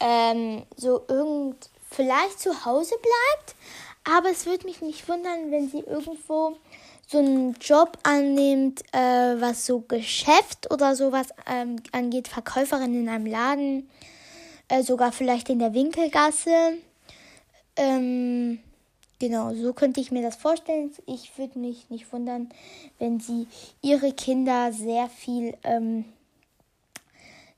ähm, 0.00 0.62
so 0.76 1.04
irgend 1.08 1.70
vielleicht 1.90 2.38
zu 2.38 2.64
Hause 2.64 2.94
bleibt. 2.96 3.54
Aber 4.04 4.30
es 4.30 4.46
würde 4.46 4.66
mich 4.66 4.80
nicht 4.82 5.08
wundern, 5.08 5.50
wenn 5.50 5.70
sie 5.70 5.80
irgendwo 5.80 6.56
so 7.06 7.18
einen 7.18 7.54
Job 7.54 7.96
annimmt, 8.02 8.82
äh, 8.92 9.40
was 9.40 9.64
so 9.64 9.80
Geschäft 9.80 10.70
oder 10.70 10.94
sowas 10.94 11.28
ähm, 11.46 11.76
angeht, 11.92 12.28
Verkäuferin 12.28 12.94
in 12.94 13.08
einem 13.08 13.26
Laden, 13.26 13.90
äh, 14.68 14.82
sogar 14.82 15.12
vielleicht 15.12 15.48
in 15.48 15.58
der 15.58 15.72
Winkelgasse. 15.72 16.74
Ähm, 17.76 18.60
genau, 19.18 19.54
so 19.54 19.72
könnte 19.72 20.00
ich 20.00 20.10
mir 20.10 20.22
das 20.22 20.36
vorstellen. 20.36 20.92
Ich 21.06 21.36
würde 21.38 21.58
mich 21.58 21.90
nicht 21.90 22.12
wundern, 22.12 22.48
wenn 22.98 23.20
sie 23.20 23.46
ihre 23.82 24.12
Kinder 24.12 24.72
sehr 24.72 25.08
viel, 25.08 25.56
ähm, 25.64 26.04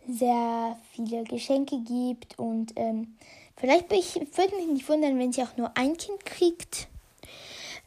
sehr 0.09 0.79
viele 0.93 1.25
Geschenke 1.25 1.79
gibt 1.79 2.39
und 2.39 2.73
ähm, 2.77 3.17
vielleicht 3.57 3.93
ich, 3.93 4.15
würde 4.15 4.57
mich 4.57 4.67
nicht 4.67 4.89
wundern, 4.89 5.19
wenn 5.19 5.33
sie 5.33 5.43
auch 5.43 5.57
nur 5.57 5.77
ein 5.77 5.97
Kind 5.97 6.25
kriegt. 6.25 6.89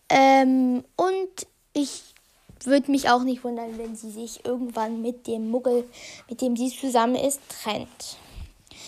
Ähm, 0.10 0.84
und 0.96 1.48
ich 1.74 2.04
würde 2.64 2.92
mich 2.92 3.10
auch 3.10 3.24
nicht 3.24 3.44
wundern, 3.44 3.78
wenn 3.78 3.96
sie 3.96 4.12
sich 4.12 4.46
irgendwann 4.46 5.02
mit 5.02 5.28
dem 5.28 5.50
Muggel, 5.50 5.90
mit 6.30 6.42
dem 6.42 6.56
sie 6.56 6.70
zusammen 6.70 7.16
ist, 7.16 7.42
trennt. 7.50 8.18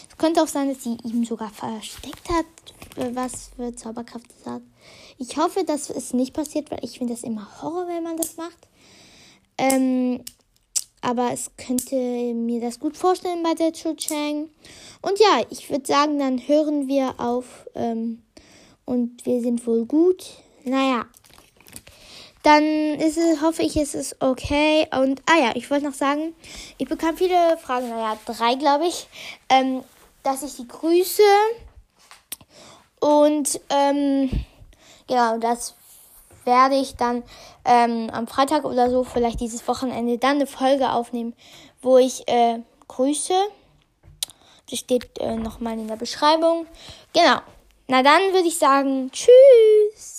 Es 0.09 0.17
könnte 0.17 0.41
auch 0.41 0.47
sein, 0.47 0.69
dass 0.69 0.83
sie 0.83 0.97
ihm 1.03 1.25
sogar 1.25 1.49
versteckt 1.49 2.29
hat, 2.29 2.45
was 2.95 3.51
für 3.55 3.75
Zauberkraft 3.75 4.27
sagt. 4.43 4.65
Ich 5.17 5.37
hoffe, 5.37 5.63
dass 5.63 5.89
es 5.89 6.13
nicht 6.13 6.33
passiert, 6.33 6.71
weil 6.71 6.83
ich 6.83 6.97
finde 6.97 7.13
das 7.13 7.23
immer 7.23 7.61
Horror, 7.61 7.87
wenn 7.87 8.03
man 8.03 8.17
das 8.17 8.37
macht. 8.37 8.67
Ähm, 9.57 10.21
aber 11.01 11.31
es 11.31 11.51
könnte 11.57 11.95
mir 12.33 12.59
das 12.59 12.79
gut 12.79 12.97
vorstellen 12.97 13.43
bei 13.43 13.53
der 13.53 13.71
Chu 13.71 13.95
Chang. 13.95 14.49
Und 15.01 15.19
ja, 15.19 15.45
ich 15.49 15.69
würde 15.69 15.85
sagen, 15.85 16.17
dann 16.19 16.39
hören 16.47 16.87
wir 16.87 17.19
auf 17.19 17.67
ähm, 17.75 18.23
und 18.85 19.25
wir 19.25 19.41
sind 19.41 19.65
wohl 19.67 19.85
gut. 19.85 20.25
Naja, 20.63 21.05
dann 22.45 22.63
ist 22.99 23.17
es, 23.17 23.41
hoffe 23.41 23.63
ich, 23.63 23.75
ist 23.75 23.95
es 23.95 24.15
okay. 24.19 24.87
Und, 24.91 25.21
ah 25.25 25.39
ja, 25.39 25.51
ich 25.55 25.69
wollte 25.71 25.85
noch 25.85 25.93
sagen, 25.93 26.35
ich 26.77 26.87
bekam 26.87 27.17
viele 27.17 27.57
Fragen, 27.57 27.89
naja, 27.89 28.17
drei, 28.25 28.55
glaube 28.55 28.87
ich, 28.87 29.07
ähm, 29.49 29.83
dass 30.23 30.43
ich 30.43 30.55
die 30.55 30.67
grüße. 30.67 31.23
Und, 32.99 33.59
ähm, 33.69 34.29
genau, 35.07 35.37
das 35.37 35.75
werde 36.45 36.75
ich 36.75 36.95
dann 36.95 37.23
ähm, 37.65 38.09
am 38.11 38.27
Freitag 38.27 38.65
oder 38.65 38.89
so, 38.89 39.03
vielleicht 39.03 39.39
dieses 39.39 39.67
Wochenende, 39.67 40.17
dann 40.17 40.37
eine 40.37 40.47
Folge 40.47 40.91
aufnehmen, 40.91 41.33
wo 41.81 41.97
ich 41.97 42.27
äh, 42.27 42.59
grüße. 42.87 43.33
Das 44.69 44.79
steht 44.79 45.19
äh, 45.19 45.35
nochmal 45.35 45.73
in 45.73 45.87
der 45.87 45.95
Beschreibung. 45.95 46.65
Genau. 47.13 47.39
Na 47.87 48.01
dann 48.01 48.33
würde 48.33 48.47
ich 48.47 48.57
sagen, 48.57 49.11
tschüss. 49.11 50.14